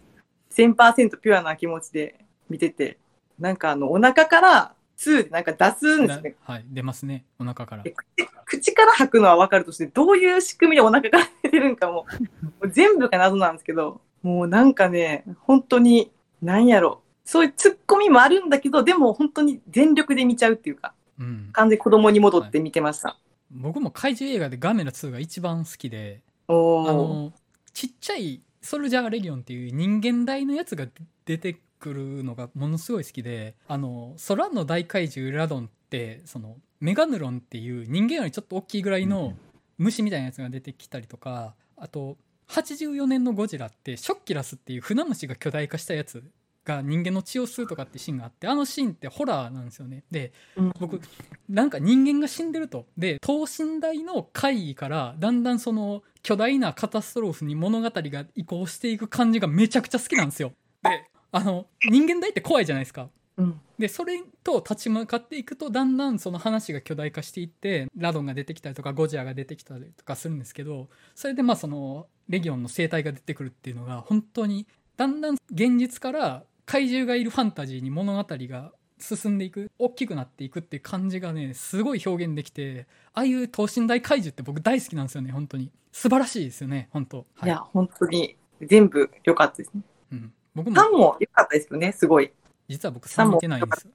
[0.52, 2.16] 1000%ピュアな気持ちで
[2.48, 2.98] 見てて、
[3.40, 6.34] なんかあの、お腹から、2でなんか出すんですね。
[6.42, 8.04] はい出ますねお腹からで口
[8.44, 12.04] 口から吐くのは分かるとして、どういう仕組みでお腹から出てるんかも、
[12.42, 16.10] もう全部が謎なんですけど、もうなんかね、本当に、
[16.42, 17.00] なんやろ。
[17.24, 23.16] そういうツッコミもあるんだけど、でも本当に全力で見ちゃうっていうか、うん完全に子供に戻って見てました。
[23.50, 26.20] 僕も怪獣映画でガメラ2が一番好きで。
[26.48, 27.32] あの
[27.72, 30.86] ちっちゃいソルジャーレギオンっていう人間大のやつが
[31.24, 39.34] 出てくるのがものすごい好きであの空の大怪獣ラドンってそのメガヌロンっていう人間よりちょっと大きいぐらいの
[39.78, 42.16] 虫みたいなやつが出てきたりとかあと
[42.48, 46.22] 84年のゴジラってショッキラスっていう船虫が巨大化したやつ
[46.64, 50.04] が人間の血を吸うとかってシーンがあってあのシーンってホラーなんですよね。
[50.10, 50.72] でうん。
[50.78, 51.00] 僕
[51.48, 60.52] なんか人間が死んでるとで等身大の怪異からだんだんその巨大なカタストローフに物語が移行していく感じがめちゃくちゃ好きなんですよ。
[60.82, 63.08] であの人間大って怖いじゃないですか。
[63.36, 63.60] うん。
[63.78, 74.66] でそれと立ち向かっていくとだんだんその話が巨大化していってラドンが出てきたりとかゴジラが出てきたりとかするんですけどそれでまあそのレギオンの生態が出てくるっていうのが本当に
[74.98, 85.32] だんだん現実から怪獣がいるファンタジーに物語が進んでいく大きくなっていくっていう感じがねすごい表現できてああいう等身大怪獣って僕大好きなんですよね。
[85.32, 85.70] 本当に。
[85.92, 89.80] 素晴らしいですよね本当、はいや、本当に全部良かったですね。
[90.12, 92.30] うん、僕も3も良かったですよね、すごい。
[92.68, 93.88] 実は僕3見てないんです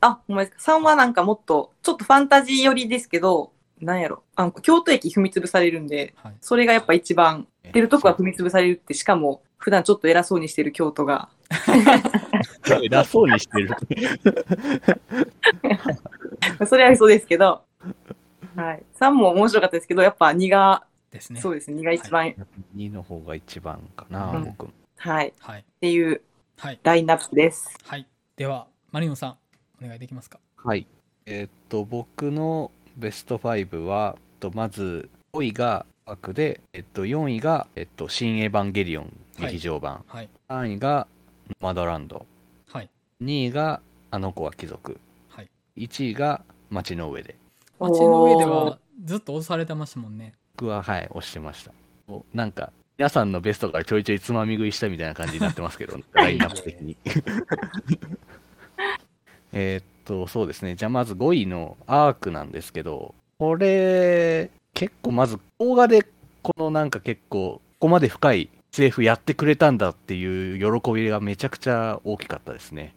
[0.00, 0.76] あ、ほんまですか。
[0.76, 4.22] 3はなんかもっと、ちょっとファンタジー寄りですけど、なんやろ。
[4.36, 11.30] あの、京都駅踏み潰されるんで、はいそれがやっぱ一番、出るとこは踏み潰されるって、しかも、普段ちょっと偉そうにしてる京都が、
[12.82, 13.70] 偉そうにしてる。
[16.66, 17.62] それはそうですけど、
[18.54, 18.82] はい。
[19.00, 22.36] 3も面白かったですけど、やっぱ2が、ですねそうですね、2が一番、はい。
[22.76, 24.72] 2の方が一番かな、うん僕も。
[24.94, 25.32] っはい。
[25.80, 26.20] ていう
[26.56, 26.80] はい。
[26.82, 27.76] ラインナップです。
[27.84, 28.06] はい。
[28.36, 29.36] ではマリノさん
[29.84, 30.38] お願いできますか？
[30.56, 30.86] はい。
[31.26, 40.28] えーっと、僕のベスト5は、えっとまず5位が枠で、えっと、4位が、えっと、新エヴァンゲリオン劇場版、はい。
[40.48, 41.06] 3位が
[41.48, 42.26] ノマドランド、
[42.70, 42.90] はい。
[43.22, 43.80] 2位が
[44.10, 45.50] あの子は貴族、はい。
[45.76, 47.36] 1位が街の上で。
[47.80, 50.34] 街の上ではずっと押されてましたもんね。
[50.56, 51.72] 僕は、はい、押してました。
[52.06, 56.96] おなんか、皆さんのベストからちょいちょいつまみ食いしたみたいな感じになってますけど、 ラインナップ的に。
[59.52, 60.76] えーっと、そうですね。
[60.76, 66.06] じゃあまず5位のアークなんですけど、これ、結構まず動画で
[66.42, 72.94] このなんか結構、ここまで深い SF やってくれたんだっていう喜びがめちゃくちゃ大きかったですね。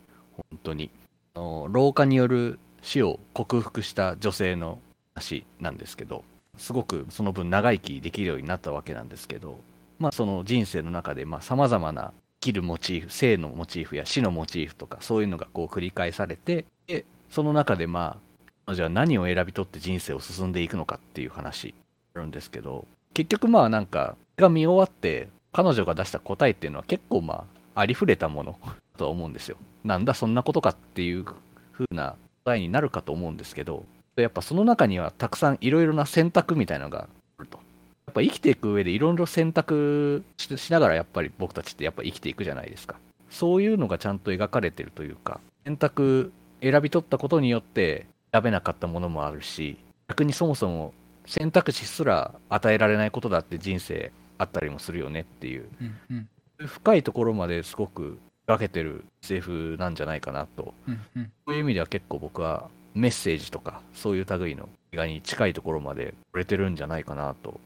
[0.51, 0.91] 本当に。
[1.33, 4.79] あの老化による死を克服した女性の
[5.15, 6.23] 話なんですけど、
[6.57, 9.59] すごくその分長生きできるようになったわけなんですけど、
[9.99, 18.17] まあその人生の中でさまざまな生きるモチーフ、生のモチーフや死のモチーフとかそういうのがこう繰り返されて、でその中でま
[18.65, 21.73] あ、じゃあ何を選び取って人生を進んでいくのかっていう話
[22.15, 28.59] あるんですけど、結局まあなんか、が見終わって彼女が出した答えっていうのは結構まあありふれたもの
[28.97, 29.57] とは思うんですよ。
[29.83, 31.25] なんだそんなことかっていう
[31.71, 37.07] 風な答えになるかと思うんですけど、やっぱその中にはたくさんいろいろな選択みたいなのが。
[38.17, 42.95] ぱ生きていく上でいろいろ選択ししながらやっぱり僕たちってやっぱ生きていくじゃないですか。
[43.29, 49.77] そういうのがちゃんと描かれてるというか、選択選び取ったことによって選べなかったものもあるし、
[50.07, 50.93] 逆にそもそも
[51.25, 56.29] 選択肢すら与えられないことだって人生あったりもするよねっていう、うんうん。
[56.67, 60.73] 深いところまですごく描けてる SF なんじゃないかなと。
[60.87, 61.31] うんうん。
[61.45, 67.59] そういう意味では結構僕はメッセージとかそういう類の映画に近いところまで触れてるんじゃないかなとうん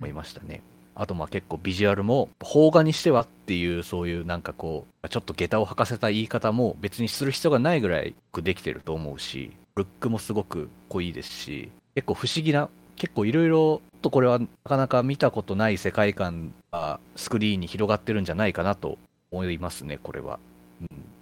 [0.00, 0.62] 思いましたね。
[0.94, 18.96] あとまあ結構ビジュアルも邦画にしてはっていうそういうなんかこうちょっと下駄を履かせた言い方も別にする必要がないぐらいできてると思うしルックもすごく濃いですし結構不思議な結構いろいろとこれはなかなか見たことない世界観がスクリーンに広がってるんじゃないかなと
[19.30, 20.38] 思いますねこれは。
[20.80, 21.16] うん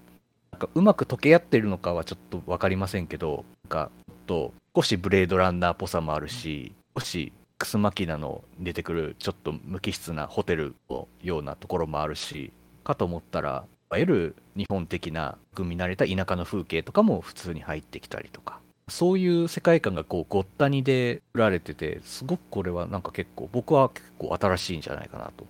[0.54, 25.46] なんかうまく溶け合ってるのかはちょっと分かりませんけど、なんかちょっと少しブレードランナーっぽさもあるし、少しクスマキナの出てくるちょっと無機質なホテルのようなところもあるし、かと思ったら、いわゆる日本的な見慣れた田舎の風景とかも普通に入ってきたりとか、そういう世界観がこうごったにで売られてて、すごくこれはなんか結構、僕は結構新しいんじゃないかなと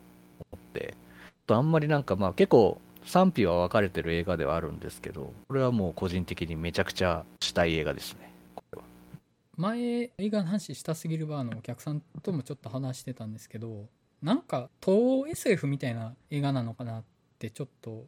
[0.52, 0.94] 思って、
[1.46, 8.30] とあんまりなんかまあ結構賛否は分かれてる映画ではあるんですけど、これはもう個人的にめちゃくちゃしたい映画ですね。
[9.56, 13.86] 前映画の話したすぎるバーのお客さんともちょっと話してたんですけど
[14.22, 17.04] なんか東 SF みたいな映画なのかなっ
[17.38, 18.04] てちょっと思っ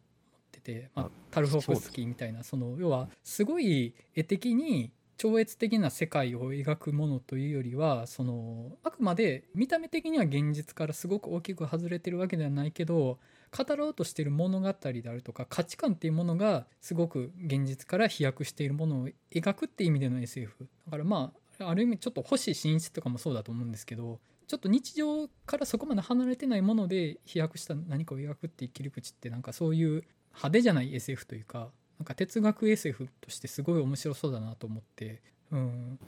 [0.51, 13.19] てて、まああ、タルホフスキーみたいなその要はすごい絵的に超越的な世界を描くものというよりはそのあくまで見た目的には現実からすごく大きく外れてるわけではないけど
[13.51, 30.05] 語ろうとしている物語であるとか価値観っていうものがすごく現実から飛躍しているものを描くっていう意味での SF だからまあある意味ちょっと星新一とかもそうだと思うんですけどちょっと日常からそこまで離れてないもので飛躍した何かを描くっていう切り口ってなんかそういう
[30.35, 35.99] 派手じゃない SF というかなんか哲学 SF としてすごい面白そうだなと思ってうん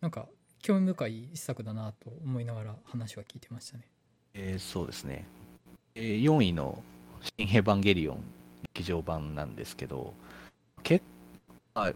[0.00, 0.28] なんか
[0.60, 3.88] 興味深い一作だなと思いながら話は聞いてましたね。
[4.34, 5.26] えーそうですね。
[5.98, 6.80] えー4位の
[7.36, 8.22] 新エヴァンゲリオン
[8.74, 10.14] 劇場版なんですけど、
[10.84, 11.04] 結
[11.74, 11.92] 構、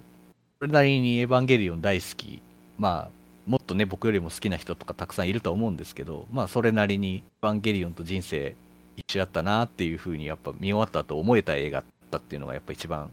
[0.59, 2.43] それなりにエヴァンゲリオン大好き、
[2.79, 3.11] まあ、
[3.47, 8.57] もっとね、僕よりも好きな人とかたくさんいると思うんですけど、まあ、それなりにエヴァンゲリオンと人生
[8.97, 13.13] 一緒だったなっていうふうに、やっぱ見終わった後思えた映画だったっていうのがやっぱ一番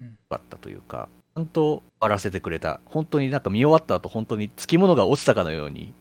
[0.00, 0.06] うん。
[0.06, 2.80] よかったというか、ちゃんと終わらせてくれた。
[2.86, 5.92] 本当になんか見終わった後、本当につきものが落ちたかのように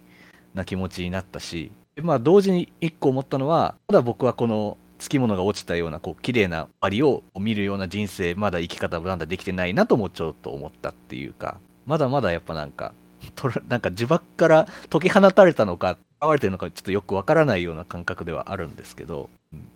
[0.53, 12.93] な気持ちになったし、でまあ同時に一個思ったのは、まだ僕はこのつきものが落ちたような、こう、綺麗な終わりを見るような人生、まだ生き方まだできてないなともちょっと思ったっていうか、まだまだやっぱなんか、
[13.35, 19.67] とらなんか呪縛から解き放たれたのか、現れてるのかちょっとよくわからないような感覚ではあるんですけど、うん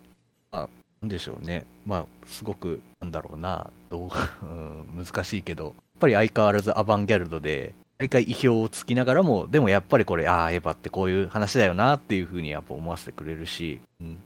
[0.52, 0.70] まあ、
[1.02, 1.66] なんでしょうね。
[1.86, 4.10] まあ、すごく、なんだろうな、どう、
[4.44, 14.18] うん、難しいけど、やっぱり相変わらずアバンギャルドで、毎回意表をつきながらも、でもやっぱりこれ、ああ、エヴァってこういう話だよなっていうふうにやっぱ思わせてくれるし、うん、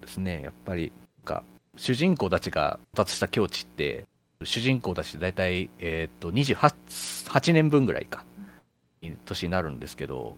[0.00, 0.92] ですね、やっぱり、
[1.24, 1.42] か、
[1.76, 4.06] 主人公たちが到達した境地って、
[4.44, 8.24] 主人公たち大体、えーっと、28 8年分ぐらいか、
[9.24, 10.36] 年になるんですけど、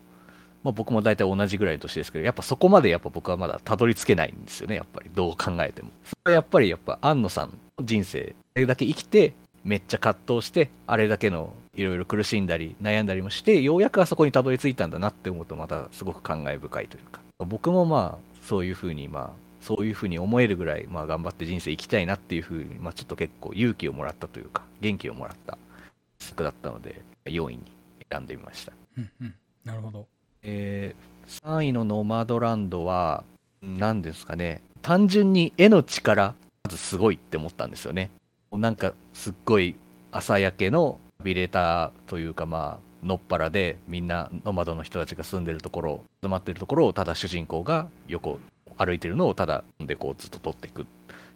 [0.62, 5.11] まあ、僕も大体同じぐらいの年ですけど、やっぱそこまでやっぱ僕はまだたどり着けないんですよね、やっぱり。
[5.14, 5.91] どう考えても。
[6.05, 9.33] それはやっぱりやっぱ安野さんの人生、だけ生きて、
[9.65, 17.21] めっちゃ葛藤して、あれだけのいろいろ苦しんだり悩んだりもして、ようやくあそこにたどり着いたんだなって思うと、またすごく感慨深いというか。
[17.39, 19.31] 僕もまあ、そういうふうにまあ、
[19.61, 25.59] そういうふうに思えるぐらい、まあ頑張って人生生きたいなっていうふうに、まあちょっと結構勇気をもらったというか、元気をもらった
[26.19, 27.63] 作だったので、4位に
[28.11, 28.73] 選んでみました。
[28.97, 30.07] うんうんなるほど
[30.43, 33.23] えー3位のノマドランドは、
[33.63, 36.35] 何ですかね、単純に絵の力、
[36.65, 38.11] まずすごいって思ったんですよね。
[38.51, 39.77] なんか、すっごい
[40.12, 48.39] 朝焼けのビレーターというか、まあ、のっぱらで、みんなノマドの人たちが住んでるところ、集まってるところを、ただ主人公が横
[48.79, 50.87] 歩いてるのを、ただ、でこうずっと撮っていく。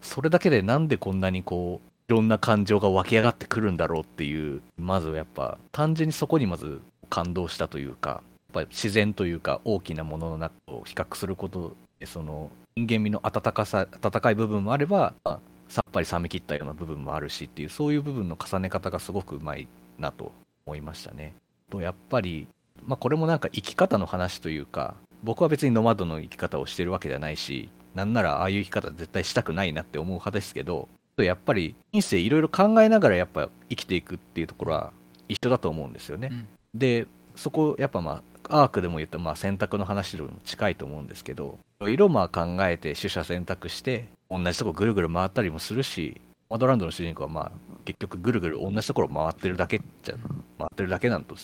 [0.01, 6.81] それだけでなんでこんなにこう、いろんな感情が湧き上がってくるんだろうっていう、まずやっぱ、単純にそこにまず
[7.11, 8.23] 感動したというか、
[8.55, 20.33] やっぱ自然というか大きなものの中を比較することでその人間味の温かさ温かい部分もあれば、まあさっぱり冷め切ったような部分もあるしっていうそういう部分の重ね方がすごくうまいなと
[20.67, 21.35] 思いましたね。
[21.71, 22.47] とやっぱり、
[22.87, 34.93] まあ、これもなんか生き方の話というか僕は別にノマドの生き方をしてるわけじゃないしなんならああいう生き方絶対したくないなって思う派ですけどやっぱり人生いろいろ考えながらやっぱ生きていくっていうところは
[35.29, 36.29] 一緒だと思うんですよね。
[36.31, 37.07] うんで
[37.37, 46.21] そこやっぱまあアークでも言ったまあ選択の話とも近いと思うんですけどいろいろまあ考えて取捨選択して同じとこぐるぐる回ったりもするし
[46.51, 47.53] マドランドの主人公はまあ
[47.85, 50.15] 結局ぐるぐる同じところ回ってるだけじゃ
[50.59, 51.35] 回ってるだけなんと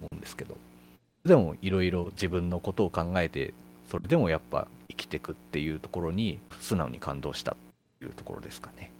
[0.00, 0.56] 思うんですけど。
[1.24, 3.52] でもいろいろ自分のことを考えて
[3.90, 7.56] それでもやっぱ生きてくっていうところに素直に感動したっ
[7.98, 8.90] ていうところですかね。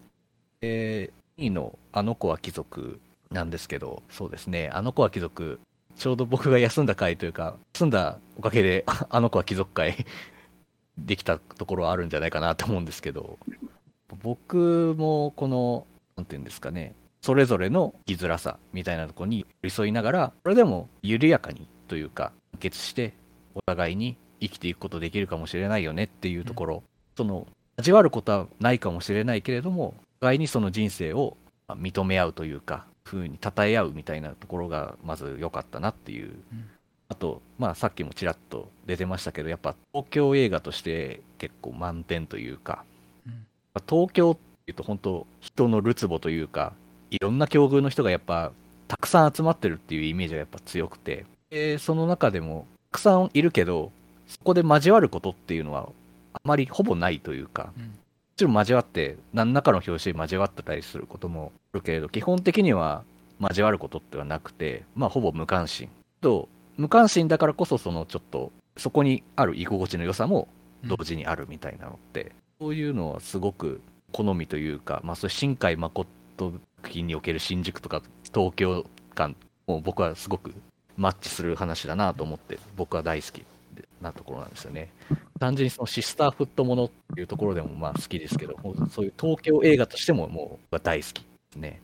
[0.61, 5.61] え2位のあの子は貴族なんですけど、そうですね、あの子は貴族、
[5.97, 10.05] ちょうど僕が休んだ回というか、休んだおかげで、ああの子は貴族会
[11.07, 13.38] できたところはあるんじゃないかなと思うんですけど、
[14.22, 15.86] 僕もこの、
[16.16, 23.14] なんていうんですかね、それぞれの生きづらさみたいなとこに寄り添いながら、それでも緩やかにというか、団結して、
[23.55, 26.82] お互いに生きていくことできるかもしれないよねっていうところ、
[27.16, 27.46] その、
[27.76, 31.36] 味わることはないかもしれないけれども、お互いにその人生を
[31.68, 36.34] 認め合うというか、風に称え合うみたいなところがまず良かったなっていう。
[37.11, 42.84] あと、まあさっきもちらっと出てましたけど、やっぱ東京映画として結構満点というか、
[43.26, 43.32] うん
[43.74, 46.72] まあ東京っていうと本当人のるつぼというか、
[47.11, 48.52] いろんな境遇の人がやっぱ
[48.88, 53.90] たくさん集まってるっていうイメージがやっぱ強くて、でその中でもたくさんいるけど、
[54.28, 55.88] そこで交わることっていうのは
[56.32, 63.04] あまりほぼないというか、うんもちろん交わって、何らかの表紙で交わってたりすることもあるけれど、基本的には
[63.38, 65.90] 交わることってはなくて、まあ、ほぼ無関心。
[66.22, 66.48] と、
[66.81, 70.49] 無関心だからこそ、そのちょっと、そこにある居心地の良さも
[70.85, 76.07] 同時にあるみたいなのって、そういうのはすごく好みというか、まあ、それ新海誠
[76.39, 78.03] 作品における新宿とか
[78.35, 80.55] 東京感も僕はすごく
[80.97, 83.45] マッチする話だなと思って、僕は大好き
[84.01, 84.91] なところなんですよね。
[85.39, 88.57] 単純にそのシスターフットものっていうところでもまあ好きですけど、
[88.91, 91.83] そういう東京映画としてももう大好きですね。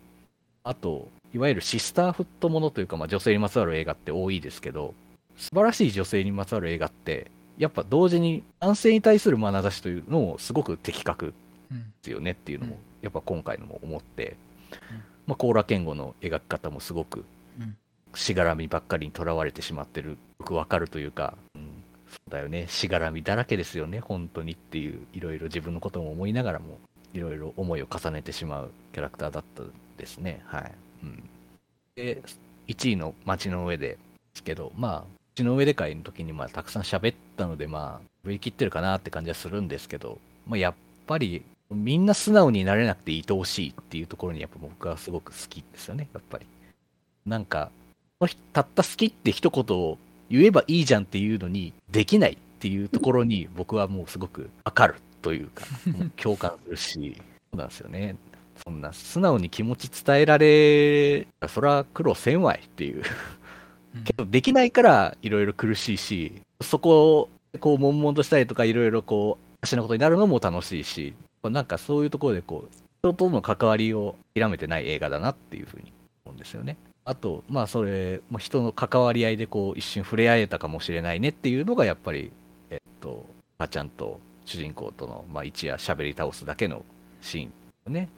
[0.64, 4.94] あと、いわゆるシスターフットものというか、まあ、女性にまつわる映画って多いですけど、
[5.36, 11.34] 素晴らしい女性にまつわる映画って、やっぱ同時に男性に対する眼差しというのもすごく的確
[11.70, 14.36] うんですよねっていうのもうん、やっぱ今回のも思って
[14.90, 14.96] うん、
[15.26, 17.24] まあ、コーラ健吾の描き方もすごく
[17.58, 17.76] うん。
[18.14, 21.62] しがらみばっかりにとらわれてしまってる、よくわかるというか、うん、
[22.10, 26.78] そうだよね、しがらみだらけですよね、本当にっていう、いろいろ自分のことも思いながらも、
[27.12, 29.62] いろいろ思いを重ねてしまうキャラクターだった
[29.98, 30.42] ですね。
[30.46, 30.72] はい。
[31.94, 32.22] で、
[32.68, 33.98] 1位の街の上でで
[34.34, 40.74] すけど、まあ、街の上で会の時にまあたくさん喋ったので、まあ、振り切ってるかなって感じはするんですけど、まあ、やっ
[41.06, 46.46] ぱりみんな素直になれなくて愛おしいっていうところにやっぱ僕はすごく好きですよね、やっぱり。
[47.24, 47.70] なんか、
[48.52, 49.98] たった好きって一言を
[50.30, 55.64] 言えばいいじゃんっていうのに、できないっていうところに僕はもうすごくわかるというか、
[56.16, 57.16] 共感するし、
[57.50, 58.16] そうなんですよね。
[58.64, 62.96] そんな素直に気持ち伝えられ、そら苦労せんわいっていう。
[62.96, 63.02] うん
[64.04, 67.28] けどできないからいろいろ苦しいし、そこを
[67.60, 75.92] こう悶々としたりとかいろいろこう、足なことになるのも楽しいし、なんかそういうところでこう、人との関わりを諦めてない映画だなっていうふうに
[76.24, 76.76] 思うんですよね。
[77.04, 82.32] あと、まあそれ、まあ人の関わり合いでこう一瞬触れ合えたかもしれないねっていうのがやっぱり、
[82.70, 83.24] えっと、
[83.58, 86.84] 母ちゃんと主人公との、まあ一夜喋り倒すだけの
[87.20, 87.48] シー
[87.90, 88.08] ンね。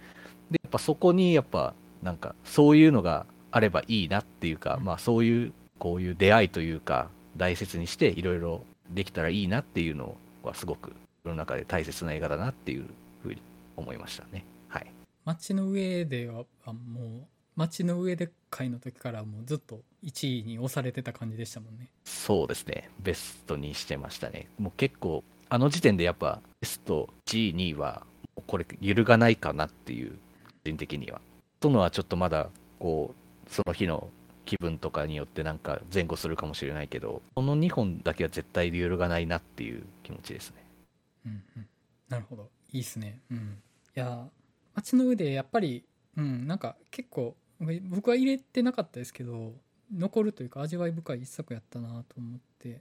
[0.51, 10.93] で、やっぱそこにやっぱなんかそういうのがあればいいなっていうか、まあそういうこういう出会いというか大切にしていろいろできたらいいなっていうのはすごく
[11.25, 12.87] 世の中で大切な映画だなっていう
[13.23, 13.43] ふうに
[13.77, 14.45] 思いましたね。
[14.69, 14.93] はい。
[15.25, 17.27] 街の上ではあもう
[17.57, 22.89] 街の上で会の時からもうずっと1位に押されてた感じでしたもんねそうですね。
[23.01, 24.49] ベストにしてましたね。
[24.59, 28.07] もう結構あの時点でやっぱベスト1位、2位は
[28.47, 30.28] これ揺るがないかなっていう個
[30.65, 31.21] 人的には。
[31.61, 33.15] とのはちょっとまだこ
[33.47, 34.09] うその日の
[34.45, 40.65] 気分とかによってなんか前後するかもしれないけど、この2本だけは絶対揺るがないなっていう気持ちですね。
[41.27, 41.67] うんうん。
[42.09, 42.49] なるほど。
[42.73, 43.21] いいっすね。
[43.31, 43.59] うん。
[43.97, 44.27] いや
[44.75, 45.85] 街の上でやっぱり
[46.17, 47.37] うんなんか結構
[47.91, 49.53] 僕は入れてなかったですけど
[49.93, 52.81] 残るというか味わい深い一作やったなと思って。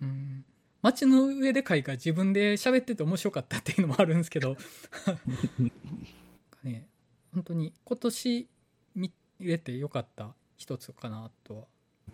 [0.00, 0.44] うん。
[0.82, 4.56] 街の上で会が自分で喋ってて面白かったっていうのもあるんですけど。
[6.62, 6.86] ね
[7.36, 8.48] 本当に今年
[8.94, 11.62] 見れてよかった一つかなとは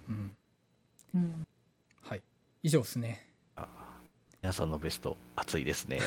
[0.09, 0.33] うん
[1.15, 1.47] うん
[2.03, 2.23] はい
[2.65, 3.29] 以上ですね
[4.43, 5.99] 皆さんのベスト熱いですね。
[5.99, 6.01] い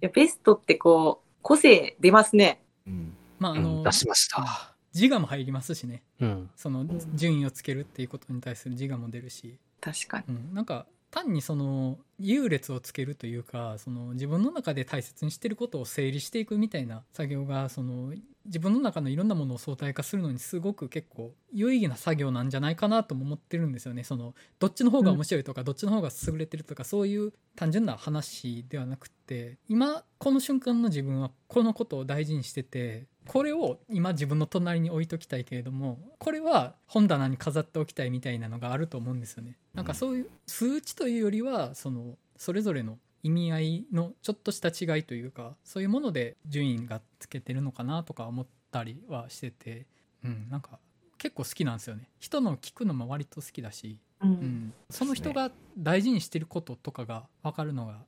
[0.00, 2.60] やベストってこう、個性出ますね。
[2.84, 4.74] うん、まああの、うん出しました。
[4.92, 6.50] 自我も入りますしねうん。
[6.56, 10.34] その順位をつけるっていうことに対する自我も出るし、確かに。
[10.34, 18.12] うん、なんか単にその優劣をつけるというかその自分の中で大切にしてることを整理していくみたいな作業がその
[18.46, 24.02] 自分の中のいろんなものを相対化するのにすごく結構有意義な作業なんじゃないかなとも思ってるんですよね。
[24.02, 39.56] そのどっちの方が面白いとか、どっちの方が優れてるとかそういう単純な話ではなくって今この瞬間の自分はこのことを大事にしててこれを今自分の隣に置いときたいけれどもこれは本棚に飾っておきたいみたいなのがあると思うんですよね。
[39.72, 49.86] なんかそういう数値というよりはそのそれぞれの意味合いのちょっとした違いというかそういうもので順位がつけてるのかなとか思ったりはしてて
[50.24, 50.80] うんなんか
[51.16, 52.08] 結構好きなんですよね。
[52.18, 54.26] 人の聞くのも割と好きだし、う。
[54.26, 58.00] うんん、その人が大事にしてることとかが分かるのが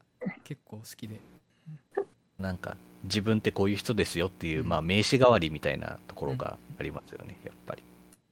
[0.43, 1.21] 結構好きで。
[2.41, 4.69] なんか自分ってこういう人ですよっていう、うん。
[4.69, 7.83] まあ、名刺代わりみたいなところがありますよね、やっぱり。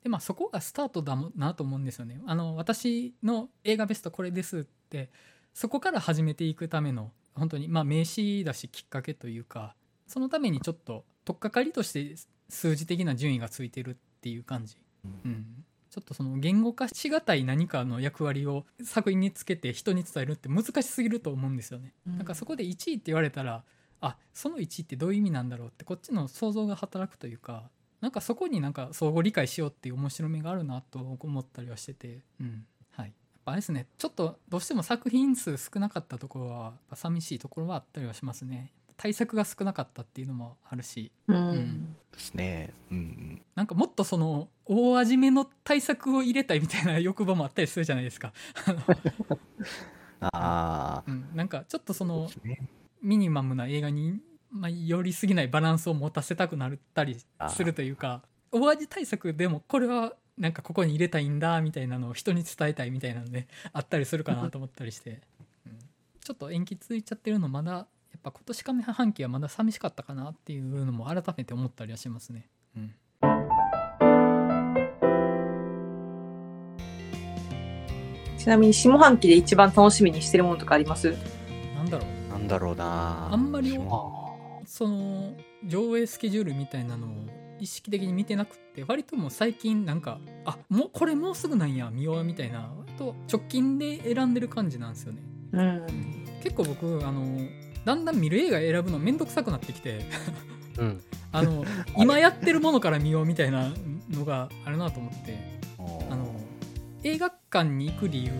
[0.03, 2.21] でまあそこがスタートだもなと思うんですよね。
[2.27, 5.11] あの私の映画ベストこれですって
[5.53, 9.75] そこから始めていくための本当にまあ名詞だしきっかけというか
[10.07, 12.17] そのためにちょっと取っかかりとして
[12.49, 14.77] 数字的な順位がついてるっていう感じ、
[15.25, 21.93] うん、ちょっとその言語化しがたい何かの役割を作品につけて人に伝えるって難しすぎると思うんですよね。
[22.07, 23.65] なんかそこで1位って言われたら
[24.01, 27.71] あその1位ってどういう意味なんだろうってこっちの想像が働くというか
[28.01, 32.65] なんかそこになんか相互理解しようっていう面白みがあるなと思ったりはしてて、うん。
[32.93, 33.87] はい、やっぱあれですね。
[33.99, 38.73] ちょっとどうしても作品数少なかったところはやっぱ寂しいところはあったりはしますね。
[38.97, 41.13] 対策が少なかったっていうのもあるし。
[41.29, 41.37] うん。
[41.53, 41.97] ん。
[42.13, 42.73] ですね。
[42.91, 43.43] うんうん。
[43.55, 48.33] なんかもっとその大味めの対策を入れたいみたいな欲望もあったりするじゃないですか、
[48.67, 48.81] あの。
[50.33, 52.09] あうん、なんかちょっとそあ。
[52.09, 52.69] のね
[53.03, 54.21] ミニマムな映画に、
[54.51, 57.17] まあ、寄りすぎないバランスを持たせたくなったり
[57.49, 58.23] するというか
[58.53, 65.21] 大味対策でもこれはなんかここに入れたいんだみたいなのを人に伝えたいみたいなのであったりするかなと思ったりして、
[65.67, 65.79] うん。
[66.25, 67.87] ちょっと延期続いちゃってるのまだや
[68.17, 72.49] っぱ今年上半期はまだ寂しかったかなっていうのも改めて思ったりはしますね。
[72.77, 72.95] うん。
[78.39, 81.15] ちなみに下半期で一番楽しみにしてるものとかあります？
[82.41, 83.29] なんだろうな。
[83.33, 83.85] あんまりま
[84.67, 85.35] その
[85.67, 87.11] 上映スケジュールみたいなのを
[87.61, 95.23] 意識的に見てなくって割ともう最近なんかあもうこれもうすぐなんや見ようみたいな割と直近で選んでる感じなんですよね。
[95.53, 96.27] うん。
[96.43, 97.47] 結構僕あの
[97.85, 100.07] だんだん見る映画選ぶのめんどくさくなってきて
[100.79, 101.01] あ、うん。
[101.33, 101.65] あの
[101.99, 103.73] 今やってるものから見ようみたいな
[104.11, 105.61] のがあるなと思って
[106.11, 106.30] あの
[107.03, 108.33] 映画館に行く理由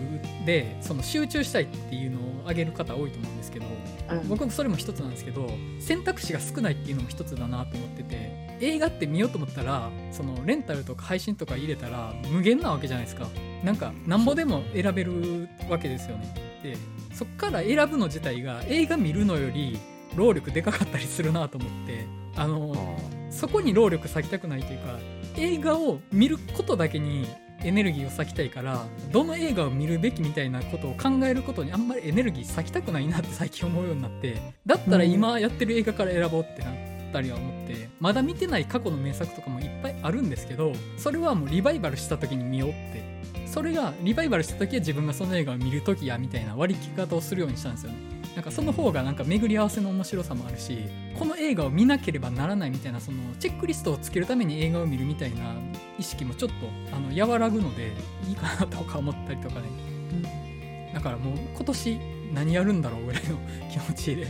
[0.45, 3.65] でその集中したいっていうのを挙げる方多いと思うんですけど
[4.11, 4.27] うん。
[4.27, 5.49] 僕もそれも一つなんですけど
[5.79, 13.27] 選択肢が少ないっていうのも一つだなと思ってて映画って見ようと思ったらそのレンタルとか配信とか入れたら無限なわけじゃないですか。
[13.63, 16.33] なんかなんぼでも選べるわけですよね。
[16.63, 16.77] で
[17.13, 19.79] そっから選ぶの自体が映画見るのより
[20.15, 22.05] 労力でかかったりするなと思って
[22.35, 22.97] あの
[23.29, 24.99] そこに労力割きたくないというか
[25.37, 27.27] 映画を見ることだけに
[27.63, 36.73] エネルギーを割きたいからどの映画を見るべきみたいなことを考えることにあんまりエネルギー割きたくないなって最近思うようになってだったら今やってる映画から選ぼうってなっ
[37.11, 43.11] たりは思ってまだ見てない過去の名作とかもいっぱいあるんですけどそれはもうリバイバルした時に見ようって。
[43.51, 48.20] それがリバイバルした時は自分がその映画を見る時やみたいな割り切り方をするようにしたんですよね。
[48.35, 50.85] なんかその方がなんか巡り合わせの面白さもあるし
[51.19, 55.53] この映画を見なければならないみたいなそのチェックリストをつけるために映画を見るみたいな
[55.99, 56.55] 意識もちょっと
[56.95, 57.91] あの和らぐので
[58.27, 61.99] いいかなとか思ったりとかね、だからもう今年
[62.33, 63.37] 何やるんだろうぐらいの
[63.69, 64.27] 気持ちで。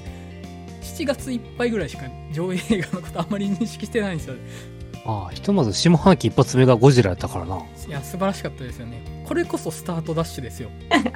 [0.82, 4.36] 7月いっぱいぐらいしか上映映画のことあんまり認識してないんですよ。
[5.06, 7.58] ああ、ひとまず下半期一発目がゴジラやったからな。
[7.58, 9.24] いや素晴らしかったですよね。
[9.26, 10.70] これこそスタートダッシュですよ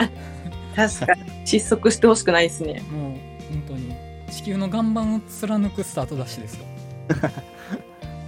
[0.75, 1.47] 確かに。
[1.47, 2.81] 失速してほしくないですね。
[2.91, 3.11] もう
[3.51, 3.95] 本当に
[4.31, 6.65] 地球の岩盤を貫くスタートダッシュですよ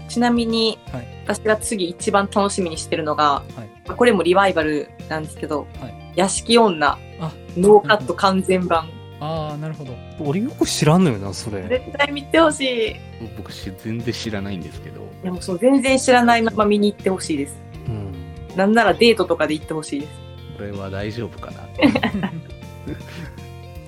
[0.07, 8.89] ちなみに、はい私が次一番楽しみにしてるのが、はいこれもリバイバルなんですけど、はい屋敷女、あノーカット完全版。
[9.19, 11.63] ああなるほど俺よく知らんのよな、それ。
[11.63, 12.91] 絶対見てほしい。
[12.91, 12.95] い
[13.35, 17.57] 僕し全然知らないんですけど、やもうそう全然知らないまま見に行ってほしいです。
[17.87, 18.55] うん。
[18.55, 20.26] なんならデートとかで行ってほしいです。
[20.57, 21.69] これは大丈夫かな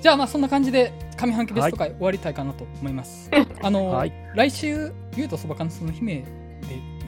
[0.00, 3.30] じゃあまあそんな感じで上半期ベスト回終わりたいかなと思います、
[3.62, 4.12] あの、はい。
[4.34, 6.24] 来週ゆうとそばかんその姫で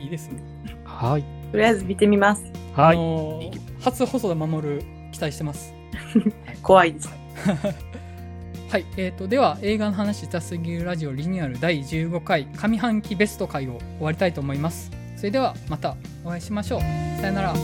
[0.02, 0.42] いいですね。
[0.84, 1.24] はい。
[1.50, 2.42] とりあえず見てみます。
[2.74, 3.50] はい。
[3.80, 5.72] 初細田守期待してます。
[6.62, 7.08] 怖いです。
[8.68, 14.90] はい、えー、とでは映画の話したすぎるラジオリニューアル第15回上半期ベスト回を終わりたいと思います。
[15.16, 16.80] それではまたお会いしましょう。
[17.20, 17.54] さよなら